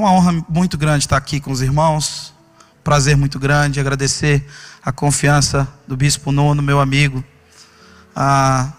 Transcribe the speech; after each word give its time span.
uma 0.00 0.12
honra 0.12 0.32
muito 0.48 0.78
grande 0.78 1.04
estar 1.04 1.18
aqui 1.18 1.38
com 1.40 1.52
os 1.52 1.60
irmãos. 1.60 2.32
Prazer 2.82 3.18
muito 3.18 3.38
grande 3.38 3.78
agradecer 3.78 4.46
a 4.82 4.90
confiança 4.90 5.68
do 5.86 5.94
Bispo 5.94 6.32
Nuno, 6.32 6.62
meu 6.62 6.80
amigo. 6.80 7.22
Ah, 8.16 8.72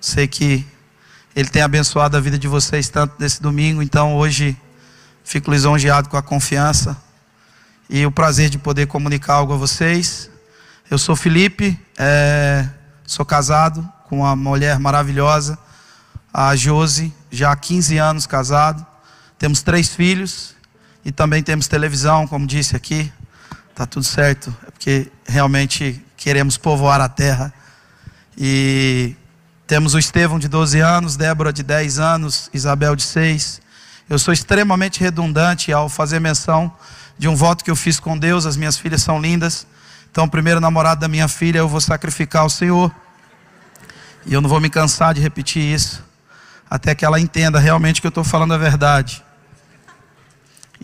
sei 0.00 0.26
que 0.26 0.66
ele 1.34 1.50
tem 1.50 1.60
abençoado 1.60 2.16
a 2.16 2.20
vida 2.20 2.38
de 2.38 2.48
vocês 2.48 2.88
tanto 2.88 3.16
nesse 3.18 3.42
domingo, 3.42 3.82
então 3.82 4.16
hoje 4.16 4.56
fico 5.22 5.50
lisonjeado 5.50 6.08
com 6.08 6.16
a 6.16 6.22
confiança 6.22 6.96
e 7.90 8.06
o 8.06 8.10
prazer 8.10 8.48
de 8.48 8.56
poder 8.56 8.86
comunicar 8.86 9.34
algo 9.34 9.52
a 9.52 9.56
vocês. 9.58 10.30
Eu 10.90 10.96
sou 10.96 11.14
Felipe, 11.14 11.78
é, 11.98 12.66
sou 13.04 13.26
casado 13.26 13.86
com 14.08 14.20
uma 14.20 14.34
mulher 14.34 14.78
maravilhosa, 14.78 15.58
a 16.32 16.56
Josi, 16.56 17.12
já 17.30 17.52
há 17.52 17.56
15 17.56 17.98
anos 17.98 18.26
casado. 18.26 18.95
Temos 19.38 19.62
três 19.62 19.94
filhos 19.94 20.54
e 21.04 21.12
também 21.12 21.42
temos 21.42 21.68
televisão, 21.68 22.26
como 22.26 22.46
disse 22.46 22.74
aqui. 22.74 23.12
Tá 23.74 23.84
tudo 23.84 24.04
certo, 24.04 24.54
é 24.66 24.70
porque 24.70 25.12
realmente 25.26 26.02
queremos 26.16 26.56
povoar 26.56 27.00
a 27.00 27.08
terra. 27.08 27.52
E 28.38 29.14
temos 29.66 29.94
o 29.94 29.98
Estevão 29.98 30.38
de 30.38 30.48
12 30.48 30.80
anos, 30.80 31.16
Débora 31.16 31.52
de 31.52 31.62
10 31.62 31.98
anos, 31.98 32.48
Isabel 32.54 32.96
de 32.96 33.02
6. 33.02 33.60
Eu 34.08 34.18
sou 34.18 34.32
extremamente 34.32 35.00
redundante 35.00 35.72
ao 35.72 35.88
fazer 35.88 36.20
menção 36.20 36.72
de 37.18 37.28
um 37.28 37.36
voto 37.36 37.62
que 37.62 37.70
eu 37.70 37.76
fiz 37.76 38.00
com 38.00 38.16
Deus, 38.16 38.46
as 38.46 38.56
minhas 38.56 38.78
filhas 38.78 39.02
são 39.02 39.20
lindas. 39.20 39.66
Então, 40.10 40.24
o 40.24 40.30
primeiro 40.30 40.60
namorado 40.60 41.00
da 41.00 41.08
minha 41.08 41.28
filha 41.28 41.58
eu 41.58 41.68
vou 41.68 41.80
sacrificar 41.80 42.42
ao 42.42 42.48
Senhor. 42.48 42.90
E 44.24 44.32
eu 44.32 44.40
não 44.40 44.48
vou 44.48 44.60
me 44.60 44.70
cansar 44.70 45.12
de 45.12 45.20
repetir 45.20 45.62
isso, 45.62 46.02
até 46.70 46.94
que 46.94 47.04
ela 47.04 47.20
entenda 47.20 47.58
realmente 47.58 48.00
que 48.00 48.06
eu 48.06 48.10
estou 48.10 48.24
falando 48.24 48.54
a 48.54 48.58
verdade. 48.58 49.22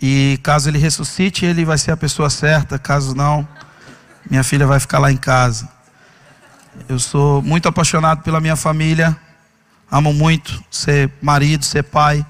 E 0.01 0.39
caso 0.43 0.69
ele 0.69 0.77
ressuscite, 0.77 1.45
ele 1.45 1.65
vai 1.65 1.77
ser 1.77 1.91
a 1.91 1.97
pessoa 1.97 2.29
certa, 2.29 2.79
caso 2.79 3.15
não, 3.15 3.47
minha 4.29 4.43
filha 4.43 4.65
vai 4.65 4.79
ficar 4.79 4.99
lá 4.99 5.11
em 5.11 5.17
casa. 5.17 5.67
Eu 6.89 6.97
sou 6.99 7.41
muito 7.41 7.67
apaixonado 7.67 8.23
pela 8.23 8.39
minha 8.39 8.55
família, 8.55 9.15
amo 9.91 10.13
muito 10.13 10.63
ser 10.71 11.11
marido, 11.21 11.63
ser 11.63 11.83
pai. 11.83 12.25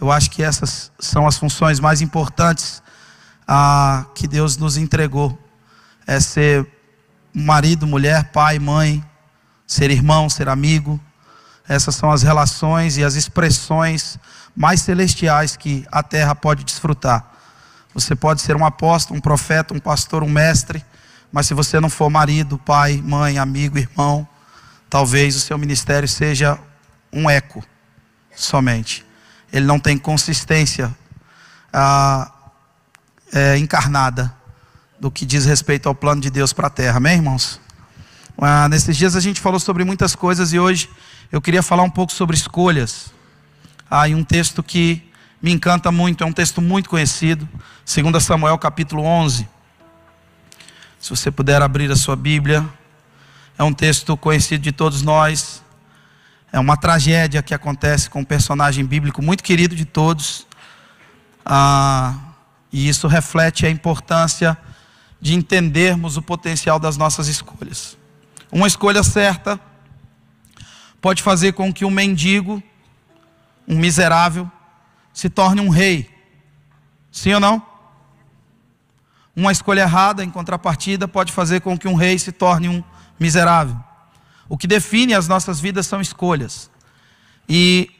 Eu 0.00 0.10
acho 0.10 0.30
que 0.30 0.42
essas 0.42 0.90
são 0.98 1.26
as 1.26 1.36
funções 1.36 1.78
mais 1.80 2.00
importantes 2.00 2.82
ah, 3.46 4.04
que 4.14 4.26
Deus 4.26 4.56
nos 4.56 4.76
entregou. 4.76 5.38
É 6.06 6.18
ser 6.20 6.66
marido, 7.32 7.86
mulher, 7.86 8.30
pai, 8.32 8.58
mãe, 8.58 9.04
ser 9.66 9.90
irmão, 9.90 10.28
ser 10.28 10.48
amigo. 10.48 11.00
Essas 11.68 11.94
são 11.94 12.10
as 12.10 12.22
relações 12.22 12.96
e 12.96 13.04
as 13.04 13.14
expressões 13.14 14.18
mais 14.58 14.80
celestiais 14.80 15.56
que 15.56 15.86
a 15.90 16.02
terra 16.02 16.34
pode 16.34 16.64
desfrutar. 16.64 17.24
Você 17.94 18.16
pode 18.16 18.40
ser 18.42 18.56
um 18.56 18.66
apóstolo, 18.66 19.16
um 19.16 19.20
profeta, 19.20 19.72
um 19.72 19.78
pastor, 19.78 20.24
um 20.24 20.28
mestre, 20.28 20.84
mas 21.30 21.46
se 21.46 21.54
você 21.54 21.78
não 21.78 21.88
for 21.88 22.10
marido, 22.10 22.58
pai, 22.58 23.00
mãe, 23.00 23.38
amigo, 23.38 23.78
irmão, 23.78 24.26
talvez 24.90 25.36
o 25.36 25.40
seu 25.40 25.56
ministério 25.56 26.08
seja 26.08 26.58
um 27.12 27.30
eco 27.30 27.62
somente. 28.34 29.06
Ele 29.52 29.64
não 29.64 29.78
tem 29.78 29.96
consistência. 29.96 30.92
Ah, 31.72 32.32
é, 33.32 33.56
encarnada 33.58 34.34
do 34.98 35.08
que 35.08 35.24
diz 35.24 35.44
respeito 35.44 35.88
ao 35.88 35.94
plano 35.94 36.20
de 36.20 36.30
Deus 36.30 36.52
para 36.52 36.66
a 36.66 36.70
terra, 36.70 36.96
amém, 36.96 37.16
irmãos? 37.16 37.60
Ah, 38.36 38.68
nesses 38.68 38.96
dias 38.96 39.14
a 39.14 39.20
gente 39.20 39.40
falou 39.40 39.60
sobre 39.60 39.84
muitas 39.84 40.16
coisas 40.16 40.52
e 40.52 40.58
hoje 40.58 40.90
eu 41.30 41.40
queria 41.40 41.62
falar 41.62 41.84
um 41.84 41.90
pouco 41.90 42.12
sobre 42.12 42.34
escolhas. 42.34 43.16
Ah, 43.90 44.06
e 44.06 44.14
um 44.14 44.22
texto 44.22 44.62
que 44.62 45.02
me 45.40 45.50
encanta 45.50 45.90
muito, 45.90 46.22
é 46.22 46.26
um 46.26 46.32
texto 46.32 46.60
muito 46.60 46.90
conhecido, 46.90 47.48
2 47.86 48.22
Samuel 48.22 48.58
capítulo 48.58 49.02
11. 49.02 49.48
Se 51.00 51.10
você 51.10 51.30
puder 51.30 51.62
abrir 51.62 51.90
a 51.90 51.96
sua 51.96 52.14
Bíblia, 52.14 52.68
é 53.56 53.64
um 53.64 53.72
texto 53.72 54.14
conhecido 54.16 54.62
de 54.62 54.72
todos 54.72 55.00
nós. 55.00 55.62
É 56.52 56.58
uma 56.58 56.76
tragédia 56.76 57.42
que 57.42 57.54
acontece 57.54 58.10
com 58.10 58.20
um 58.20 58.24
personagem 58.24 58.84
bíblico 58.84 59.22
muito 59.22 59.42
querido 59.42 59.74
de 59.74 59.86
todos. 59.86 60.46
Ah, 61.44 62.14
e 62.70 62.88
isso 62.88 63.08
reflete 63.08 63.64
a 63.64 63.70
importância 63.70 64.56
de 65.18 65.34
entendermos 65.34 66.18
o 66.18 66.22
potencial 66.22 66.78
das 66.78 66.98
nossas 66.98 67.26
escolhas. 67.26 67.96
Uma 68.52 68.66
escolha 68.66 69.02
certa 69.02 69.58
pode 71.00 71.22
fazer 71.22 71.52
com 71.52 71.72
que 71.72 71.84
um 71.86 71.90
mendigo, 71.90 72.62
um 73.68 73.78
miserável, 73.78 74.50
se 75.12 75.28
torne 75.28 75.60
um 75.60 75.68
rei. 75.68 76.10
Sim 77.12 77.34
ou 77.34 77.40
não? 77.40 77.62
Uma 79.36 79.52
escolha 79.52 79.82
errada, 79.82 80.24
em 80.24 80.30
contrapartida, 80.30 81.06
pode 81.06 81.32
fazer 81.32 81.60
com 81.60 81.78
que 81.78 81.86
um 81.86 81.94
rei 81.94 82.18
se 82.18 82.32
torne 82.32 82.68
um 82.68 82.82
miserável. 83.20 83.76
O 84.48 84.56
que 84.56 84.66
define 84.66 85.14
as 85.14 85.28
nossas 85.28 85.60
vidas 85.60 85.86
são 85.86 86.00
escolhas. 86.00 86.70
E 87.48 87.90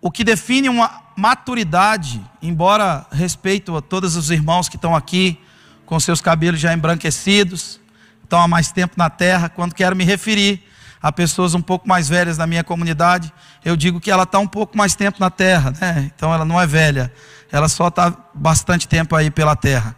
o 0.00 0.10
que 0.10 0.24
define 0.24 0.68
uma 0.68 1.02
maturidade, 1.16 2.20
embora 2.42 3.06
respeito 3.12 3.76
a 3.76 3.80
todos 3.80 4.16
os 4.16 4.30
irmãos 4.30 4.68
que 4.68 4.76
estão 4.76 4.96
aqui 4.96 5.38
com 5.86 6.00
seus 6.00 6.20
cabelos 6.20 6.58
já 6.58 6.72
embranquecidos, 6.74 7.80
estão 8.22 8.40
há 8.40 8.48
mais 8.48 8.72
tempo 8.72 8.94
na 8.96 9.08
terra, 9.08 9.48
quando 9.48 9.74
quero 9.74 9.94
me 9.94 10.04
referir 10.04 10.66
a 11.02 11.10
pessoas 11.10 11.52
um 11.52 11.60
pouco 11.60 11.88
mais 11.88 12.08
velhas 12.08 12.36
da 12.36 12.46
minha 12.46 12.62
comunidade, 12.62 13.32
eu 13.64 13.76
digo 13.76 14.00
que 14.00 14.10
ela 14.10 14.22
está 14.22 14.38
um 14.38 14.46
pouco 14.46 14.78
mais 14.78 14.94
tempo 14.94 15.18
na 15.18 15.30
terra, 15.30 15.72
né? 15.80 16.10
então 16.14 16.32
ela 16.32 16.44
não 16.44 16.60
é 16.60 16.66
velha, 16.66 17.12
ela 17.50 17.68
só 17.68 17.88
está 17.88 18.16
bastante 18.32 18.86
tempo 18.86 19.16
aí 19.16 19.30
pela 19.30 19.56
terra. 19.56 19.96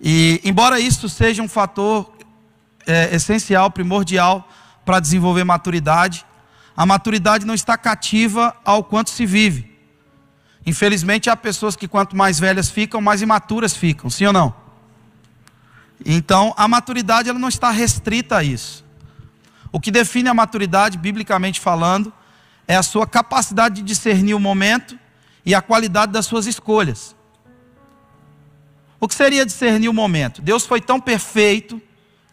E 0.00 0.40
embora 0.44 0.78
isso 0.78 1.08
seja 1.08 1.42
um 1.42 1.48
fator 1.48 2.16
é, 2.86 3.14
essencial, 3.14 3.68
primordial 3.70 4.48
para 4.84 5.00
desenvolver 5.00 5.42
maturidade, 5.42 6.24
a 6.76 6.86
maturidade 6.86 7.44
não 7.44 7.54
está 7.54 7.76
cativa 7.76 8.54
ao 8.64 8.84
quanto 8.84 9.10
se 9.10 9.26
vive. 9.26 9.76
Infelizmente, 10.64 11.28
há 11.28 11.34
pessoas 11.34 11.74
que 11.74 11.88
quanto 11.88 12.16
mais 12.16 12.38
velhas 12.38 12.70
ficam, 12.70 13.00
mais 13.00 13.20
imaturas 13.20 13.76
ficam, 13.76 14.08
sim 14.08 14.26
ou 14.26 14.32
não? 14.32 14.54
Então, 16.06 16.54
a 16.56 16.68
maturidade 16.68 17.28
ela 17.28 17.38
não 17.38 17.48
está 17.48 17.70
restrita 17.70 18.36
a 18.36 18.44
isso. 18.44 18.84
O 19.70 19.80
que 19.80 19.90
define 19.90 20.28
a 20.28 20.34
maturidade, 20.34 20.98
biblicamente 20.98 21.60
falando, 21.60 22.12
é 22.66 22.76
a 22.76 22.82
sua 22.82 23.06
capacidade 23.06 23.76
de 23.76 23.82
discernir 23.82 24.34
o 24.34 24.40
momento 24.40 24.98
e 25.44 25.54
a 25.54 25.62
qualidade 25.62 26.12
das 26.12 26.26
suas 26.26 26.46
escolhas. 26.46 27.16
O 29.00 29.06
que 29.06 29.14
seria 29.14 29.46
discernir 29.46 29.88
o 29.88 29.94
momento? 29.94 30.42
Deus 30.42 30.66
foi 30.66 30.80
tão 30.80 31.00
perfeito, 31.00 31.80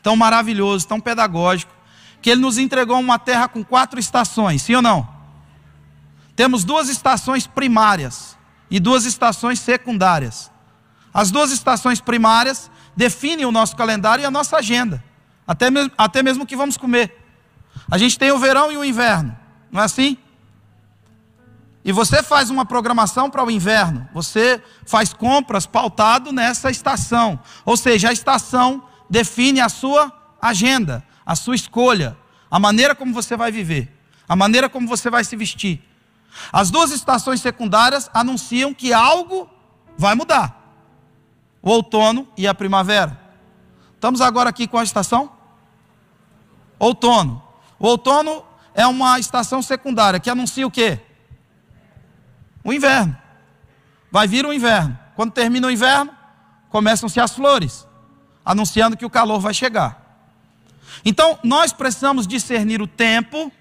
tão 0.02 0.16
maravilhoso, 0.16 0.88
tão 0.88 1.00
pedagógico, 1.00 1.74
que 2.22 2.30
ele 2.30 2.42
nos 2.42 2.58
entregou 2.58 3.00
uma 3.00 3.20
terra 3.20 3.48
com 3.48 3.64
quatro 3.64 4.00
estações, 4.00 4.64
sim 4.64 4.76
ou 4.76 4.82
não? 4.82 5.08
Temos 6.36 6.64
duas 6.64 6.90
estações 6.90 7.48
primárias 7.48 8.36
e 8.70 8.80
duas 8.80 9.06
estações 9.06 9.60
secundárias. 9.60 10.52
As 11.14 11.32
duas 11.32 11.52
estações 11.52 12.02
primárias 12.02 12.70
definem 12.96 13.46
o 13.46 13.52
nosso 13.52 13.76
calendário 13.76 14.24
e 14.24 14.26
a 14.26 14.32
nossa 14.32 14.58
agenda, 14.58 15.04
até 15.48 15.70
mesmo, 15.70 15.92
até 15.98 16.24
mesmo 16.24 16.44
o 16.44 16.48
que 16.48 16.58
vamos 16.58 16.78
comer. 16.78 17.25
A 17.90 17.98
gente 17.98 18.18
tem 18.18 18.32
o 18.32 18.40
verão 18.40 18.72
e 18.72 18.78
o 18.78 18.86
inverno, 18.86 19.38
não 19.72 19.82
é 19.82 19.86
assim? 19.86 20.18
E 21.84 21.92
você 21.92 22.24
faz 22.24 22.50
uma 22.50 22.66
programação 22.66 23.30
para 23.30 23.44
o 23.44 23.52
inverno, 23.52 24.10
você 24.14 24.62
faz 24.86 25.14
compras 25.14 25.66
pautado 25.66 26.32
nessa 26.32 26.72
estação, 26.72 27.40
ou 27.64 27.78
seja, 27.78 28.10
a 28.10 28.14
estação 28.14 28.84
define 29.10 29.62
a 29.62 29.70
sua 29.70 30.12
agenda 30.42 31.04
a 31.26 31.36
sua 31.36 31.56
escolha, 31.56 32.16
a 32.50 32.60
maneira 32.60 32.94
como 32.94 33.14
você 33.14 33.36
vai 33.36 33.52
viver, 33.52 33.92
a 34.30 34.36
maneira 34.36 34.70
como 34.70 34.88
você 34.88 35.10
vai 35.10 35.24
se 35.24 35.36
vestir. 35.36 35.82
As 36.52 36.70
duas 36.70 36.92
estações 36.92 37.42
secundárias 37.42 38.10
anunciam 38.14 38.74
que 38.74 38.94
algo 38.94 39.50
vai 39.98 40.14
mudar: 40.14 40.56
o 41.62 41.72
outono 41.72 42.28
e 42.38 42.48
a 42.48 42.54
primavera. 42.54 43.20
Estamos 43.96 44.22
agora 44.22 44.50
aqui 44.50 44.68
com 44.68 44.78
a 44.78 44.84
estação 44.84 45.32
outono. 46.78 47.42
O 47.86 47.88
outono 47.88 48.44
é 48.74 48.88
uma 48.88 49.20
estação 49.20 49.62
secundária 49.62 50.20
que 50.20 50.28
anuncia 50.28 50.66
o 50.66 50.72
quê? 50.72 51.00
O 52.64 52.74
inverno. 52.74 53.16
Vai 54.12 54.28
vir 54.28 54.44
o 54.44 54.52
inverno. 54.52 54.98
Quando 55.16 55.32
termina 55.32 55.68
o 55.68 55.70
inverno, 55.70 56.12
começam-se 56.72 57.20
as 57.20 57.36
flores, 57.36 57.88
anunciando 58.44 58.98
que 58.98 59.06
o 59.06 59.10
calor 59.10 59.40
vai 59.40 59.54
chegar. 59.54 60.04
Então, 61.06 61.38
nós 61.44 61.72
precisamos 61.72 62.26
discernir 62.26 62.82
o 62.82 62.88
tempo 62.88 63.52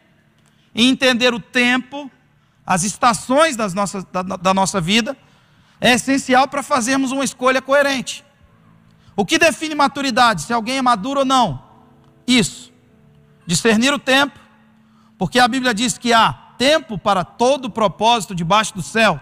e 0.74 0.88
entender 0.88 1.34
o 1.34 1.38
tempo, 1.38 2.10
as 2.64 2.82
estações 2.82 3.56
das 3.56 3.74
nossas, 3.74 4.04
da, 4.04 4.22
da 4.22 4.54
nossa 4.54 4.80
vida, 4.80 5.14
é 5.78 5.92
essencial 5.92 6.48
para 6.48 6.62
fazermos 6.62 7.12
uma 7.12 7.26
escolha 7.26 7.60
coerente. 7.60 8.24
O 9.14 9.26
que 9.26 9.38
define 9.38 9.74
maturidade? 9.74 10.44
Se 10.44 10.52
alguém 10.54 10.78
é 10.78 10.82
maduro 10.82 11.20
ou 11.20 11.26
não? 11.26 11.62
Isso. 12.26 12.72
Discernir 13.46 13.92
o 13.92 13.98
tempo, 13.98 14.38
porque 15.18 15.38
a 15.38 15.48
Bíblia 15.48 15.74
diz 15.74 15.98
que 15.98 16.12
há 16.12 16.32
tempo 16.58 16.98
para 16.98 17.24
todo 17.24 17.70
propósito 17.70 18.34
debaixo 18.34 18.74
do 18.74 18.82
céu. 18.82 19.20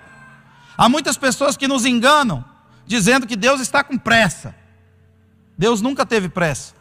Há 0.76 0.88
muitas 0.88 1.16
pessoas 1.16 1.56
que 1.56 1.68
nos 1.68 1.84
enganam, 1.84 2.44
dizendo 2.86 3.26
que 3.26 3.36
Deus 3.36 3.60
está 3.60 3.82
com 3.84 3.98
pressa. 3.98 4.54
Deus 5.56 5.80
nunca 5.80 6.06
teve 6.06 6.28
pressa. 6.28 6.74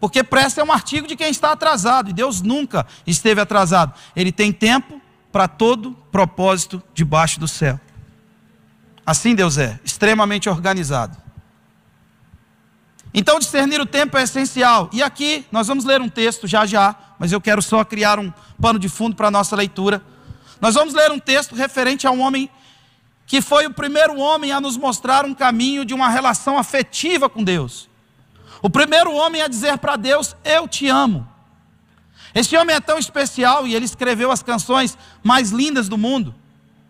Porque 0.00 0.22
pressa 0.22 0.60
é 0.60 0.64
um 0.64 0.72
artigo 0.72 1.06
de 1.06 1.16
quem 1.16 1.30
está 1.30 1.52
atrasado, 1.52 2.10
e 2.10 2.12
Deus 2.12 2.42
nunca 2.42 2.86
esteve 3.06 3.40
atrasado. 3.40 3.94
Ele 4.14 4.30
tem 4.30 4.52
tempo 4.52 5.00
para 5.32 5.48
todo 5.48 5.92
propósito 6.10 6.82
debaixo 6.94 7.40
do 7.40 7.48
céu. 7.48 7.80
Assim 9.04 9.34
Deus 9.34 9.58
é, 9.58 9.78
extremamente 9.84 10.48
organizado. 10.48 11.25
Então, 13.18 13.38
discernir 13.38 13.80
o 13.80 13.86
tempo 13.86 14.18
é 14.18 14.22
essencial. 14.24 14.90
E 14.92 15.02
aqui 15.02 15.46
nós 15.50 15.68
vamos 15.68 15.86
ler 15.86 16.02
um 16.02 16.08
texto 16.08 16.46
já 16.46 16.66
já, 16.66 16.94
mas 17.18 17.32
eu 17.32 17.40
quero 17.40 17.62
só 17.62 17.82
criar 17.82 18.18
um 18.18 18.30
pano 18.60 18.78
de 18.78 18.90
fundo 18.90 19.16
para 19.16 19.28
a 19.28 19.30
nossa 19.30 19.56
leitura. 19.56 20.02
Nós 20.60 20.74
vamos 20.74 20.92
ler 20.92 21.10
um 21.10 21.18
texto 21.18 21.54
referente 21.54 22.06
a 22.06 22.10
um 22.10 22.20
homem 22.20 22.50
que 23.26 23.40
foi 23.40 23.66
o 23.66 23.72
primeiro 23.72 24.18
homem 24.18 24.52
a 24.52 24.60
nos 24.60 24.76
mostrar 24.76 25.24
um 25.24 25.32
caminho 25.32 25.82
de 25.82 25.94
uma 25.94 26.10
relação 26.10 26.58
afetiva 26.58 27.26
com 27.26 27.42
Deus. 27.42 27.88
O 28.60 28.68
primeiro 28.68 29.10
homem 29.14 29.40
a 29.40 29.48
dizer 29.48 29.78
para 29.78 29.96
Deus: 29.96 30.36
Eu 30.44 30.68
te 30.68 30.86
amo. 30.86 31.26
Esse 32.34 32.54
homem 32.54 32.76
é 32.76 32.80
tão 32.80 32.98
especial 32.98 33.66
e 33.66 33.74
ele 33.74 33.86
escreveu 33.86 34.30
as 34.30 34.42
canções 34.42 34.96
mais 35.24 35.52
lindas 35.52 35.88
do 35.88 35.96
mundo. 35.96 36.34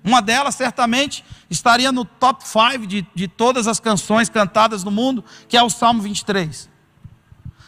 Uma 0.07 0.23
delas, 0.23 0.55
certamente, 0.55 1.25
estaria 1.51 1.91
no 1.91 2.05
top 2.05 2.47
5 2.47 2.87
de, 2.87 3.05
de 3.13 3.27
todas 3.27 3.67
as 3.67 3.81
canções 3.81 4.29
cantadas 4.29 4.85
no 4.85 4.91
mundo, 4.93 5.25
que 5.49 5.57
é 5.57 5.63
o 5.63 5.69
Salmo 5.69 6.01
23. 6.01 6.71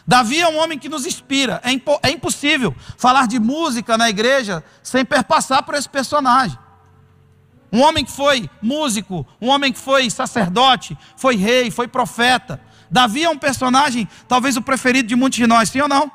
Davi 0.07 0.39
é 0.39 0.47
um 0.47 0.57
homem 0.57 0.79
que 0.79 0.87
nos 0.87 1.05
inspira. 1.05 1.59
É, 1.65 1.71
impo 1.73 1.99
é 2.01 2.09
impossível 2.09 2.73
falar 2.97 3.27
de 3.27 3.37
música 3.37 3.97
na 3.97 4.09
igreja 4.09 4.63
sem 4.81 5.03
perpassar 5.03 5.63
por 5.63 5.75
esse 5.75 5.89
personagem. 5.89 6.57
Um 7.73 7.81
homem 7.81 8.05
que 8.05 8.11
foi 8.11 8.49
músico, 8.61 9.27
um 9.41 9.49
homem 9.49 9.73
que 9.73 9.77
foi 9.77 10.09
sacerdote, 10.09 10.97
foi 11.17 11.35
rei, 11.35 11.69
foi 11.69 11.89
profeta. 11.89 12.59
Davi 12.89 13.25
é 13.25 13.29
um 13.29 13.37
personagem, 13.37 14.07
talvez 14.29 14.55
o 14.55 14.61
preferido 14.61 15.09
de 15.09 15.15
muitos 15.15 15.37
de 15.37 15.45
nós, 15.45 15.69
sim 15.69 15.81
ou 15.81 15.89
não? 15.89 16.09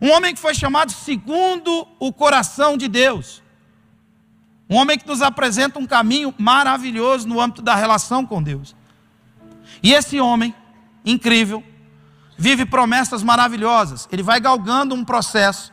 Um 0.00 0.12
homem 0.12 0.32
que 0.32 0.40
foi 0.40 0.54
chamado 0.54 0.92
segundo 0.92 1.86
o 1.98 2.12
coração 2.12 2.76
de 2.76 2.86
Deus. 2.86 3.43
Um 4.68 4.76
homem 4.76 4.98
que 4.98 5.06
nos 5.06 5.20
apresenta 5.20 5.78
um 5.78 5.86
caminho 5.86 6.34
maravilhoso 6.38 7.28
no 7.28 7.40
âmbito 7.40 7.62
da 7.62 7.74
relação 7.74 8.24
com 8.24 8.42
Deus. 8.42 8.74
E 9.82 9.92
esse 9.92 10.20
homem, 10.20 10.54
incrível, 11.04 11.62
vive 12.36 12.64
promessas 12.64 13.22
maravilhosas. 13.22 14.08
Ele 14.10 14.22
vai 14.22 14.40
galgando 14.40 14.94
um 14.94 15.04
processo 15.04 15.72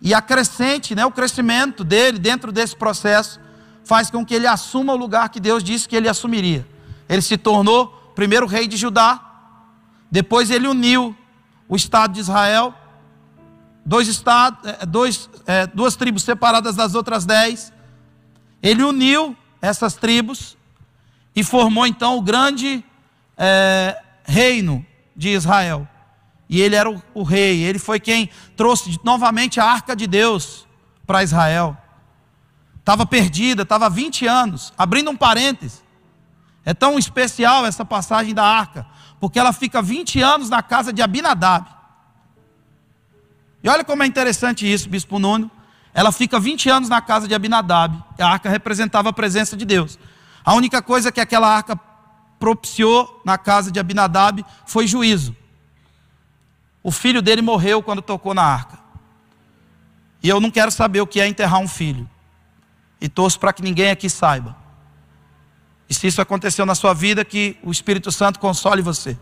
e 0.00 0.12
a 0.12 0.20
crescente, 0.20 0.94
né, 0.94 1.04
o 1.06 1.10
crescimento 1.10 1.82
dele 1.82 2.18
dentro 2.18 2.52
desse 2.52 2.76
processo 2.76 3.40
faz 3.84 4.10
com 4.10 4.24
que 4.24 4.34
ele 4.34 4.46
assuma 4.46 4.92
o 4.92 4.96
lugar 4.96 5.28
que 5.28 5.40
Deus 5.40 5.62
disse 5.62 5.88
que 5.88 5.96
ele 5.96 6.08
assumiria. 6.08 6.66
Ele 7.08 7.22
se 7.22 7.36
tornou 7.36 7.88
primeiro 8.14 8.46
rei 8.46 8.66
de 8.66 8.76
Judá, 8.76 9.20
depois 10.10 10.50
ele 10.50 10.66
uniu 10.66 11.16
o 11.68 11.76
estado 11.76 12.14
de 12.14 12.20
Israel, 12.20 12.74
dois 13.84 14.08
estados, 14.08 14.58
é, 14.64 14.86
dois, 14.86 15.30
é, 15.46 15.66
duas 15.66 15.94
tribos 15.96 16.22
separadas 16.22 16.74
das 16.74 16.94
outras 16.94 17.24
dez. 17.24 17.72
Ele 18.66 18.82
uniu 18.82 19.36
essas 19.62 19.94
tribos 19.94 20.56
e 21.36 21.44
formou 21.44 21.86
então 21.86 22.18
o 22.18 22.20
grande 22.20 22.84
é, 23.38 23.96
reino 24.24 24.84
de 25.14 25.28
Israel. 25.28 25.86
E 26.48 26.60
ele 26.60 26.74
era 26.74 26.90
o, 26.90 27.00
o 27.14 27.22
rei, 27.22 27.62
ele 27.62 27.78
foi 27.78 28.00
quem 28.00 28.28
trouxe 28.56 28.98
novamente 29.04 29.60
a 29.60 29.64
arca 29.64 29.94
de 29.94 30.08
Deus 30.08 30.66
para 31.06 31.22
Israel. 31.22 31.78
Estava 32.80 33.06
perdida, 33.06 33.62
estava 33.62 33.86
há 33.86 33.88
20 33.88 34.26
anos. 34.26 34.72
Abrindo 34.76 35.12
um 35.12 35.16
parêntese. 35.16 35.82
É 36.64 36.74
tão 36.74 36.98
especial 36.98 37.64
essa 37.64 37.84
passagem 37.84 38.34
da 38.34 38.44
arca, 38.44 38.84
porque 39.20 39.38
ela 39.38 39.52
fica 39.52 39.80
20 39.80 40.20
anos 40.20 40.50
na 40.50 40.60
casa 40.60 40.92
de 40.92 41.00
Abinadab. 41.00 41.68
E 43.62 43.68
olha 43.68 43.84
como 43.84 44.02
é 44.02 44.06
interessante 44.06 44.70
isso, 44.70 44.88
Bispo 44.88 45.20
Nuno. 45.20 45.48
Ela 45.96 46.12
fica 46.12 46.38
20 46.38 46.68
anos 46.68 46.88
na 46.90 47.00
casa 47.00 47.26
de 47.26 47.34
Abinadab. 47.34 48.04
A 48.18 48.26
arca 48.26 48.50
representava 48.50 49.08
a 49.08 49.12
presença 49.14 49.56
de 49.56 49.64
Deus. 49.64 49.98
A 50.44 50.52
única 50.52 50.82
coisa 50.82 51.10
que 51.10 51.22
aquela 51.22 51.48
arca 51.48 51.74
propiciou 52.38 53.22
na 53.24 53.38
casa 53.38 53.72
de 53.72 53.80
Abinadab 53.80 54.44
foi 54.66 54.86
juízo. 54.86 55.34
O 56.82 56.92
filho 56.92 57.22
dele 57.22 57.40
morreu 57.40 57.82
quando 57.82 58.02
tocou 58.02 58.34
na 58.34 58.42
arca. 58.42 58.78
E 60.22 60.28
eu 60.28 60.38
não 60.38 60.50
quero 60.50 60.70
saber 60.70 61.00
o 61.00 61.06
que 61.06 61.18
é 61.18 61.26
enterrar 61.26 61.60
um 61.60 61.68
filho. 61.68 62.06
E 63.00 63.08
torço 63.08 63.40
para 63.40 63.54
que 63.54 63.62
ninguém 63.62 63.90
aqui 63.90 64.10
saiba. 64.10 64.54
E 65.88 65.94
se 65.94 66.06
isso 66.06 66.20
aconteceu 66.20 66.66
na 66.66 66.74
sua 66.74 66.92
vida, 66.92 67.24
que 67.24 67.56
o 67.62 67.72
Espírito 67.72 68.12
Santo 68.12 68.38
console 68.38 68.82
você. 68.82 69.16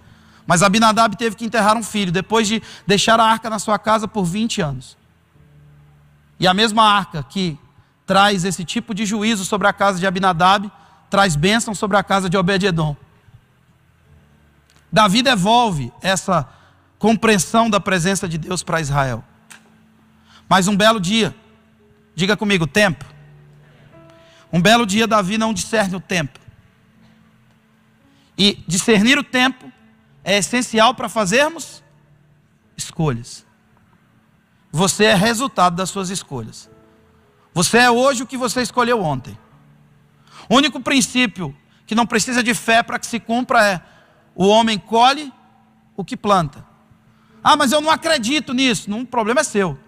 Mas 0.45 0.61
Abinadab 0.61 1.17
teve 1.17 1.37
que 1.37 1.45
enterrar 1.45 1.77
um 1.77 1.85
filho, 1.85 2.11
depois 2.11 2.49
de 2.49 2.61
deixar 2.85 3.21
a 3.21 3.25
arca 3.25 3.49
na 3.49 3.61
sua 3.61 3.79
casa 3.79 4.09
por 4.09 4.25
20 4.25 4.61
anos. 4.61 5.04
E 6.39 6.47
a 6.47 6.55
mesma 6.55 6.83
arca 6.85 7.23
que 7.23 7.59
traz 8.07 8.45
esse 8.45 8.65
tipo 8.65 8.95
de 8.95 9.07
juízo 9.07 9.45
sobre 9.45 9.67
a 9.67 9.73
casa 9.73 9.99
de 9.99 10.07
Abinadab, 10.07 10.71
traz 11.09 11.37
bênção 11.37 11.75
sobre 11.75 11.97
a 11.97 12.03
casa 12.03 12.29
de 12.29 12.37
Obed-Edom. 12.37 12.97
Davi 14.93 15.23
devolve 15.23 15.93
essa 16.01 16.49
compreensão 16.99 17.69
da 17.69 17.81
presença 17.81 18.29
de 18.29 18.39
Deus 18.39 18.63
para 18.63 18.81
Israel. 18.81 19.25
Mas 20.49 20.69
um 20.69 20.77
belo 20.77 21.01
dia, 21.01 21.35
diga 22.15 22.37
comigo, 22.37 22.67
tempo. 22.67 23.05
Um 24.53 24.61
belo 24.61 24.87
dia, 24.87 25.07
Davi 25.07 25.37
não 25.37 25.53
discerne 25.53 25.97
o 25.97 26.01
tempo. 26.01 26.39
E 28.37 28.63
discernir 28.67 29.19
o 29.19 29.25
tempo 29.25 29.73
é 30.23 30.39
essencial 30.39 30.95
para 30.95 31.09
fazermos 31.09 31.83
escolhas. 32.77 33.45
Você 34.75 35.05
é 35.05 35.15
resultado 35.15 35.77
das 35.77 35.89
suas 35.89 36.11
escolhas. 36.11 36.69
Você 37.55 37.79
é 37.79 37.89
hoje 37.89 38.25
o 38.25 38.27
que 38.27 38.37
você 38.37 38.61
escolheu 38.61 39.01
ontem. 39.01 39.39
O 40.49 40.57
único 40.57 40.81
princípio 40.81 41.57
que 41.87 41.95
não 41.95 42.05
precisa 42.05 42.43
de 42.43 42.53
fé 42.55 42.83
para 42.83 42.99
que 42.99 43.07
se 43.07 43.21
cumpra 43.21 43.65
é 43.65 43.81
o 44.35 44.49
homem 44.49 44.77
colhe 44.77 45.33
o 45.97 46.05
que 46.05 46.17
planta. 46.17 46.67
Ah, 47.41 47.57
mas 47.57 47.71
eu 47.71 47.81
não 47.81 47.89
acredito 47.89 48.53
nisso. 48.53 48.91
Não, 48.91 49.03
o 49.03 49.07
problema 49.07 49.43
é 49.43 49.45
seu. 49.45 49.79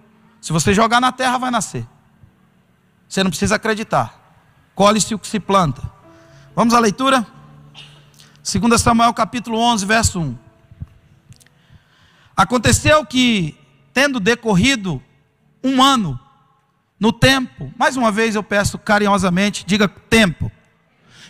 Se 0.40 0.52
você 0.52 0.72
jogar 0.72 1.00
na 1.00 1.10
terra, 1.10 1.36
vai 1.36 1.50
nascer. 1.50 1.84
Você 3.08 3.24
não 3.24 3.30
precisa 3.30 3.56
acreditar. 3.56 4.38
Colhe-se 4.72 5.12
o 5.16 5.18
que 5.18 5.26
se 5.26 5.40
planta. 5.40 5.82
Vamos 6.54 6.72
à 6.74 6.78
leitura? 6.78 7.26
2 8.44 8.80
Samuel 8.80 9.12
capítulo 9.12 9.58
11, 9.58 9.84
verso 9.84 10.20
1. 10.20 10.38
Aconteceu 12.36 13.04
que, 13.04 13.58
tendo 13.96 14.20
decorrido 14.20 15.02
um 15.64 15.82
ano, 15.82 16.20
no 17.00 17.10
tempo, 17.10 17.72
mais 17.78 17.96
uma 17.96 18.12
vez 18.12 18.34
eu 18.34 18.42
peço 18.42 18.76
carinhosamente, 18.76 19.64
diga 19.64 19.88
tempo, 19.88 20.52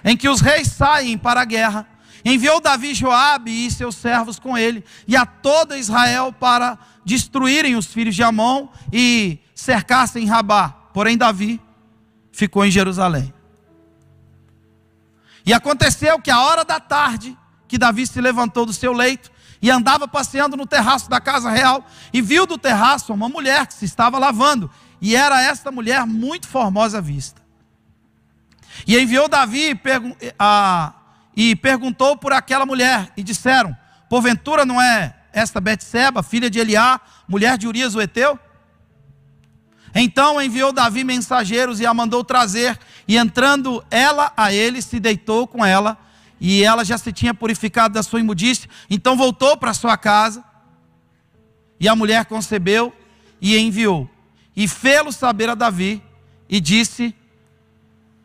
em 0.04 0.16
que 0.16 0.28
os 0.28 0.40
reis 0.40 0.66
saem 0.66 1.16
para 1.16 1.42
a 1.42 1.44
guerra, 1.44 1.88
enviou 2.24 2.60
Davi 2.60 2.92
Joabe 2.92 3.52
e 3.52 3.70
seus 3.70 3.94
servos 3.94 4.40
com 4.40 4.58
ele, 4.58 4.84
e 5.06 5.14
a 5.14 5.24
toda 5.24 5.78
Israel 5.78 6.32
para 6.32 6.76
destruírem 7.04 7.76
os 7.76 7.86
filhos 7.86 8.16
de 8.16 8.24
Amon 8.24 8.66
e 8.92 9.38
cercassem 9.54 10.26
Rabá. 10.26 10.70
Porém, 10.92 11.16
Davi 11.16 11.60
ficou 12.32 12.66
em 12.66 12.70
Jerusalém. 12.72 13.32
E 15.46 15.52
aconteceu 15.52 16.18
que 16.18 16.32
a 16.32 16.40
hora 16.40 16.64
da 16.64 16.80
tarde, 16.80 17.38
que 17.68 17.78
Davi 17.78 18.08
se 18.08 18.20
levantou 18.20 18.66
do 18.66 18.72
seu 18.72 18.92
leito 18.92 19.30
e 19.60 19.70
andava 19.70 20.06
passeando 20.06 20.56
no 20.56 20.66
terraço 20.66 21.08
da 21.08 21.20
casa 21.20 21.50
real, 21.50 21.84
e 22.12 22.20
viu 22.20 22.46
do 22.46 22.58
terraço 22.58 23.12
uma 23.12 23.28
mulher 23.28 23.66
que 23.66 23.74
se 23.74 23.84
estava 23.84 24.18
lavando, 24.18 24.70
e 25.00 25.16
era 25.16 25.42
esta 25.42 25.70
mulher 25.70 26.06
muito 26.06 26.46
formosa 26.46 26.98
à 26.98 27.00
vista. 27.00 27.40
E 28.86 28.98
enviou 28.98 29.28
Davi 29.28 29.80
a 30.38 30.92
e 31.36 31.54
perguntou 31.54 32.16
por 32.16 32.32
aquela 32.32 32.64
mulher, 32.64 33.12
e 33.16 33.22
disseram: 33.22 33.76
Porventura 34.08 34.64
não 34.64 34.80
é 34.80 35.14
esta 35.32 35.60
Betseba, 35.60 36.22
filha 36.22 36.48
de 36.48 36.58
Eliá, 36.58 37.00
mulher 37.28 37.58
de 37.58 37.68
Urias 37.68 37.94
o 37.94 38.00
Eteu? 38.00 38.38
Então 39.94 40.40
enviou 40.40 40.72
Davi 40.72 41.04
mensageiros 41.04 41.80
e 41.80 41.86
a 41.86 41.92
mandou 41.92 42.24
trazer, 42.24 42.78
e 43.06 43.16
entrando 43.16 43.84
ela 43.90 44.32
a 44.36 44.52
ele, 44.52 44.80
se 44.80 44.98
deitou 44.98 45.46
com 45.46 45.64
ela, 45.64 45.98
e 46.40 46.62
ela 46.62 46.84
já 46.84 46.98
se 46.98 47.12
tinha 47.12 47.32
purificado 47.32 47.94
da 47.94 48.02
sua 48.02 48.20
imundícia, 48.20 48.68
então 48.90 49.16
voltou 49.16 49.56
para 49.56 49.72
sua 49.74 49.96
casa, 49.96 50.44
e 51.78 51.88
a 51.88 51.96
mulher 51.96 52.24
concebeu 52.26 52.92
e 53.40 53.56
enviou, 53.58 54.08
e 54.54 54.66
fê-lo 54.66 55.12
saber 55.12 55.48
a 55.48 55.54
Davi, 55.54 56.02
e 56.48 56.60
disse: 56.60 57.14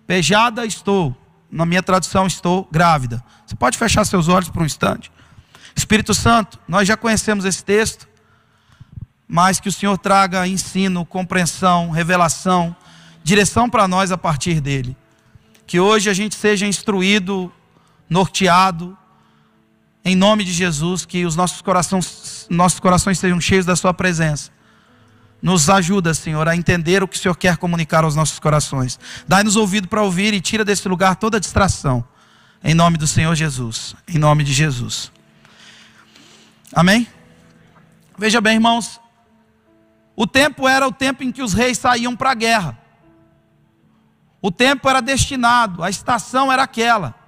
Pejada 0.05 0.65
estou, 0.65 1.15
na 1.49 1.65
minha 1.65 1.83
tradução, 1.83 2.27
estou 2.27 2.67
grávida. 2.71 3.23
Você 3.45 3.55
pode 3.55 3.77
fechar 3.77 4.05
seus 4.05 4.27
olhos 4.27 4.49
por 4.49 4.61
um 4.61 4.65
instante. 4.65 5.11
Espírito 5.75 6.13
Santo, 6.13 6.59
nós 6.67 6.87
já 6.87 6.95
conhecemos 6.95 7.45
esse 7.45 7.63
texto, 7.63 8.07
mas 9.27 9.59
que 9.59 9.69
o 9.69 9.71
Senhor 9.71 9.97
traga 9.97 10.47
ensino, 10.47 11.05
compreensão, 11.05 11.89
revelação, 11.89 12.75
direção 13.23 13.69
para 13.69 13.87
nós 13.87 14.11
a 14.11 14.17
partir 14.17 14.59
dele. 14.59 14.95
Que 15.65 15.79
hoje 15.79 16.09
a 16.09 16.13
gente 16.13 16.35
seja 16.35 16.67
instruído, 16.67 17.51
norteado, 18.11 18.97
em 20.03 20.17
nome 20.17 20.43
de 20.43 20.51
Jesus, 20.51 21.05
que 21.05 21.25
os 21.25 21.37
nossos 21.37 21.61
corações, 21.61 22.45
nossos 22.49 22.77
corações 22.77 23.17
sejam 23.17 23.39
cheios 23.39 23.65
da 23.65 23.73
Sua 23.73 23.93
presença. 23.93 24.51
Nos 25.41 25.69
ajuda, 25.69 26.13
Senhor, 26.13 26.45
a 26.45 26.55
entender 26.55 27.01
o 27.01 27.07
que 27.07 27.15
o 27.15 27.19
Senhor 27.19 27.35
quer 27.35 27.55
comunicar 27.55 28.03
aos 28.03 28.13
nossos 28.13 28.37
corações. 28.37 28.99
Dai-nos 29.25 29.55
ouvido 29.55 29.87
para 29.87 30.03
ouvir 30.03 30.33
e 30.33 30.41
tira 30.41 30.65
desse 30.65 30.87
lugar 30.89 31.15
toda 31.15 31.39
distração. 31.39 32.03
Em 32.61 32.73
nome 32.73 32.97
do 32.97 33.07
Senhor 33.07 33.33
Jesus. 33.33 33.95
Em 34.05 34.19
nome 34.19 34.43
de 34.43 34.51
Jesus. 34.51 35.09
Amém? 36.73 37.07
Veja 38.17 38.41
bem, 38.41 38.55
irmãos. 38.55 38.99
O 40.17 40.27
tempo 40.27 40.67
era 40.67 40.85
o 40.85 40.91
tempo 40.91 41.23
em 41.23 41.31
que 41.31 41.41
os 41.41 41.53
reis 41.53 41.77
saíam 41.77 42.15
para 42.15 42.31
a 42.31 42.35
guerra. 42.35 42.77
O 44.41 44.51
tempo 44.51 44.89
era 44.89 45.01
destinado, 45.01 45.81
a 45.81 45.89
estação 45.89 46.51
era 46.51 46.63
aquela. 46.63 47.20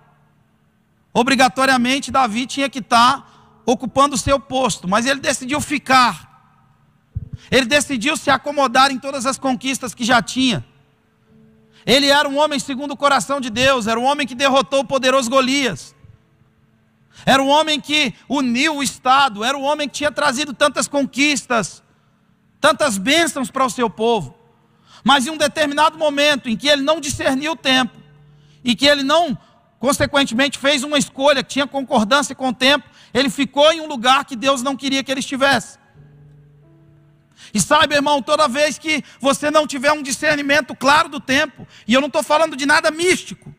Obrigatoriamente, 1.14 2.12
Davi 2.12 2.48
tinha 2.48 2.70
que 2.70 2.80
estar 2.80 3.62
ocupando 3.66 4.16
o 4.16 4.18
seu 4.18 4.40
posto, 4.40 4.88
mas 4.88 5.06
ele 5.06 5.20
decidiu 5.20 5.62
ficar. 5.62 6.32
Ele 7.52 7.66
decidiu 7.66 8.18
se 8.18 8.30
acomodar 8.30 8.92
em 8.92 8.98
todas 8.98 9.26
as 9.26 9.38
conquistas 9.38 9.94
que 9.94 10.04
já 10.04 10.22
tinha. 10.22 10.66
Ele 11.86 12.08
era 12.08 12.28
um 12.28 12.38
homem 12.38 12.60
segundo 12.60 12.92
o 12.92 12.98
coração 12.98 13.40
de 13.40 13.50
Deus, 13.50 13.88
era 13.88 14.00
um 14.00 14.04
homem 14.04 14.26
que 14.26 14.34
derrotou 14.34 14.80
o 14.80 14.86
poderoso 14.86 15.30
Golias. 15.30 15.94
Era 17.26 17.44
um 17.44 17.48
homem 17.48 17.80
que 17.80 18.14
uniu 18.28 18.78
o 18.78 18.84
Estado, 18.84 19.44
era 19.44 19.58
um 19.58 19.64
homem 19.64 19.88
que 19.88 19.96
tinha 19.96 20.12
trazido 20.12 20.54
tantas 20.54 20.88
conquistas, 20.88 21.84
tantas 22.60 22.98
bênçãos 22.98 23.52
para 23.52 23.66
o 23.66 23.70
seu 23.70 23.90
povo. 23.90 24.36
Mas 25.04 25.28
em 25.28 25.30
um 25.30 25.38
determinado 25.38 25.98
momento 25.98 26.50
em 26.50 26.58
que 26.58 26.68
ele 26.68 26.82
não 26.82 27.00
discerniu 27.00 27.52
o 27.52 27.58
tempo, 27.58 28.02
e 28.64 28.76
que 28.76 28.88
ele 28.88 29.04
não, 29.04 29.38
consequentemente, 29.84 30.58
fez 30.58 30.82
uma 30.82 30.98
escolha 30.98 31.44
que 31.44 31.50
tinha 31.50 31.68
concordância 31.68 32.34
com 32.34 32.48
o 32.48 32.54
tempo, 32.54 32.88
ele 33.14 33.30
ficou 33.30 33.70
em 33.74 33.82
um 33.82 33.86
lugar 33.86 34.24
que 34.24 34.34
Deus 34.34 34.62
não 34.62 34.78
queria 34.78 35.04
que 35.04 35.12
ele 35.12 35.20
estivesse. 35.20 35.78
E 37.54 37.60
sabe, 37.60 37.94
irmão, 37.94 38.22
toda 38.22 38.48
vez 38.48 38.78
que 38.78 39.04
você 39.20 39.52
não 39.52 39.68
tiver 39.68 39.92
um 39.92 40.02
discernimento 40.02 40.74
claro 40.74 41.10
do 41.10 41.20
tempo, 41.20 41.68
e 41.86 41.94
eu 41.94 42.00
não 42.00 42.08
estou 42.08 42.24
falando 42.24 42.56
de 42.56 42.66
nada 42.66 42.90
místico, 42.92 43.54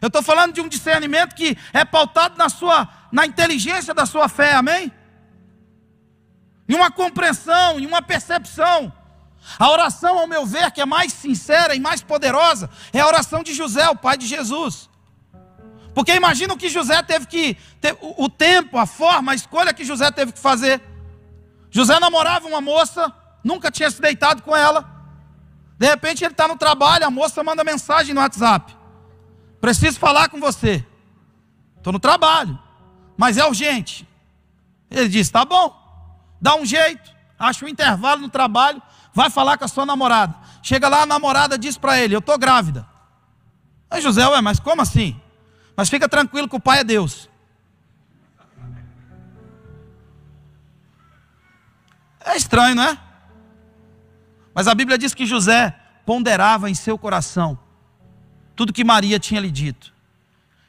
eu 0.00 0.06
estou 0.06 0.22
falando 0.22 0.52
de 0.52 0.60
um 0.60 0.68
discernimento 0.68 1.34
que 1.34 1.58
é 1.72 1.84
pautado 1.84 2.38
na 2.38 2.48
sua, 2.48 2.88
na 3.10 3.26
inteligência 3.26 3.92
da 3.92 4.06
sua 4.06 4.28
fé, 4.28 4.52
amém? 4.52 4.92
Em 6.68 6.76
uma 6.76 6.88
compreensão, 6.88 7.80
em 7.80 7.86
uma 7.86 8.00
percepção. 8.00 8.92
A 9.58 9.68
oração, 9.72 10.20
ao 10.20 10.28
meu 10.28 10.46
ver, 10.46 10.70
que 10.70 10.80
é 10.80 10.86
mais 10.86 11.12
sincera 11.12 11.74
e 11.74 11.80
mais 11.80 12.00
poderosa, 12.00 12.70
é 12.92 13.00
a 13.00 13.08
oração 13.08 13.42
de 13.42 13.52
José, 13.52 13.88
o 13.88 13.96
pai 13.96 14.16
de 14.16 14.28
Jesus. 14.28 14.88
Porque 15.96 16.14
imagina 16.14 16.52
o 16.52 16.58
que 16.58 16.68
José 16.68 17.02
teve 17.02 17.24
que, 17.24 17.56
o 18.18 18.28
tempo, 18.28 18.76
a 18.76 18.84
forma, 18.84 19.32
a 19.32 19.34
escolha 19.34 19.72
que 19.72 19.82
José 19.82 20.10
teve 20.10 20.30
que 20.30 20.38
fazer. 20.38 20.78
José 21.70 21.98
namorava 21.98 22.46
uma 22.46 22.60
moça, 22.60 23.10
nunca 23.42 23.70
tinha 23.70 23.90
se 23.90 23.98
deitado 23.98 24.42
com 24.42 24.54
ela. 24.54 24.86
De 25.78 25.86
repente 25.86 26.22
ele 26.22 26.32
está 26.32 26.46
no 26.46 26.58
trabalho, 26.58 27.06
a 27.06 27.10
moça 27.10 27.42
manda 27.42 27.64
mensagem 27.64 28.14
no 28.14 28.20
WhatsApp. 28.20 28.76
Preciso 29.58 29.98
falar 29.98 30.28
com 30.28 30.38
você. 30.38 30.84
Estou 31.78 31.94
no 31.94 31.98
trabalho, 31.98 32.58
mas 33.16 33.38
é 33.38 33.46
urgente. 33.46 34.06
Ele 34.90 35.08
disse: 35.08 35.32
Tá 35.32 35.46
bom, 35.46 35.74
dá 36.38 36.56
um 36.56 36.66
jeito, 36.66 37.10
acha 37.38 37.64
um 37.64 37.68
intervalo 37.68 38.20
no 38.20 38.28
trabalho, 38.28 38.82
vai 39.14 39.30
falar 39.30 39.56
com 39.56 39.64
a 39.64 39.68
sua 39.68 39.86
namorada. 39.86 40.34
Chega 40.62 40.88
lá, 40.88 41.04
a 41.04 41.06
namorada 41.06 41.56
diz 41.56 41.78
para 41.78 41.98
ele: 41.98 42.14
Eu 42.14 42.18
estou 42.18 42.36
grávida. 42.36 42.86
Aí 43.88 44.02
José, 44.02 44.28
ué, 44.28 44.42
mas 44.42 44.60
como 44.60 44.82
assim? 44.82 45.18
Mas 45.76 45.88
fica 45.90 46.08
tranquilo 46.08 46.48
que 46.48 46.56
o 46.56 46.60
pai 46.60 46.80
é 46.80 46.84
Deus. 46.84 47.28
É 52.24 52.36
estranho, 52.36 52.74
não 52.74 52.82
é? 52.82 52.98
Mas 54.54 54.66
a 54.66 54.74
Bíblia 54.74 54.96
diz 54.96 55.14
que 55.14 55.26
José 55.26 55.78
ponderava 56.04 56.70
em 56.70 56.74
seu 56.74 56.96
coração 56.96 57.58
tudo 58.56 58.72
que 58.72 58.82
Maria 58.82 59.18
tinha 59.18 59.40
lhe 59.40 59.50
dito. 59.50 59.92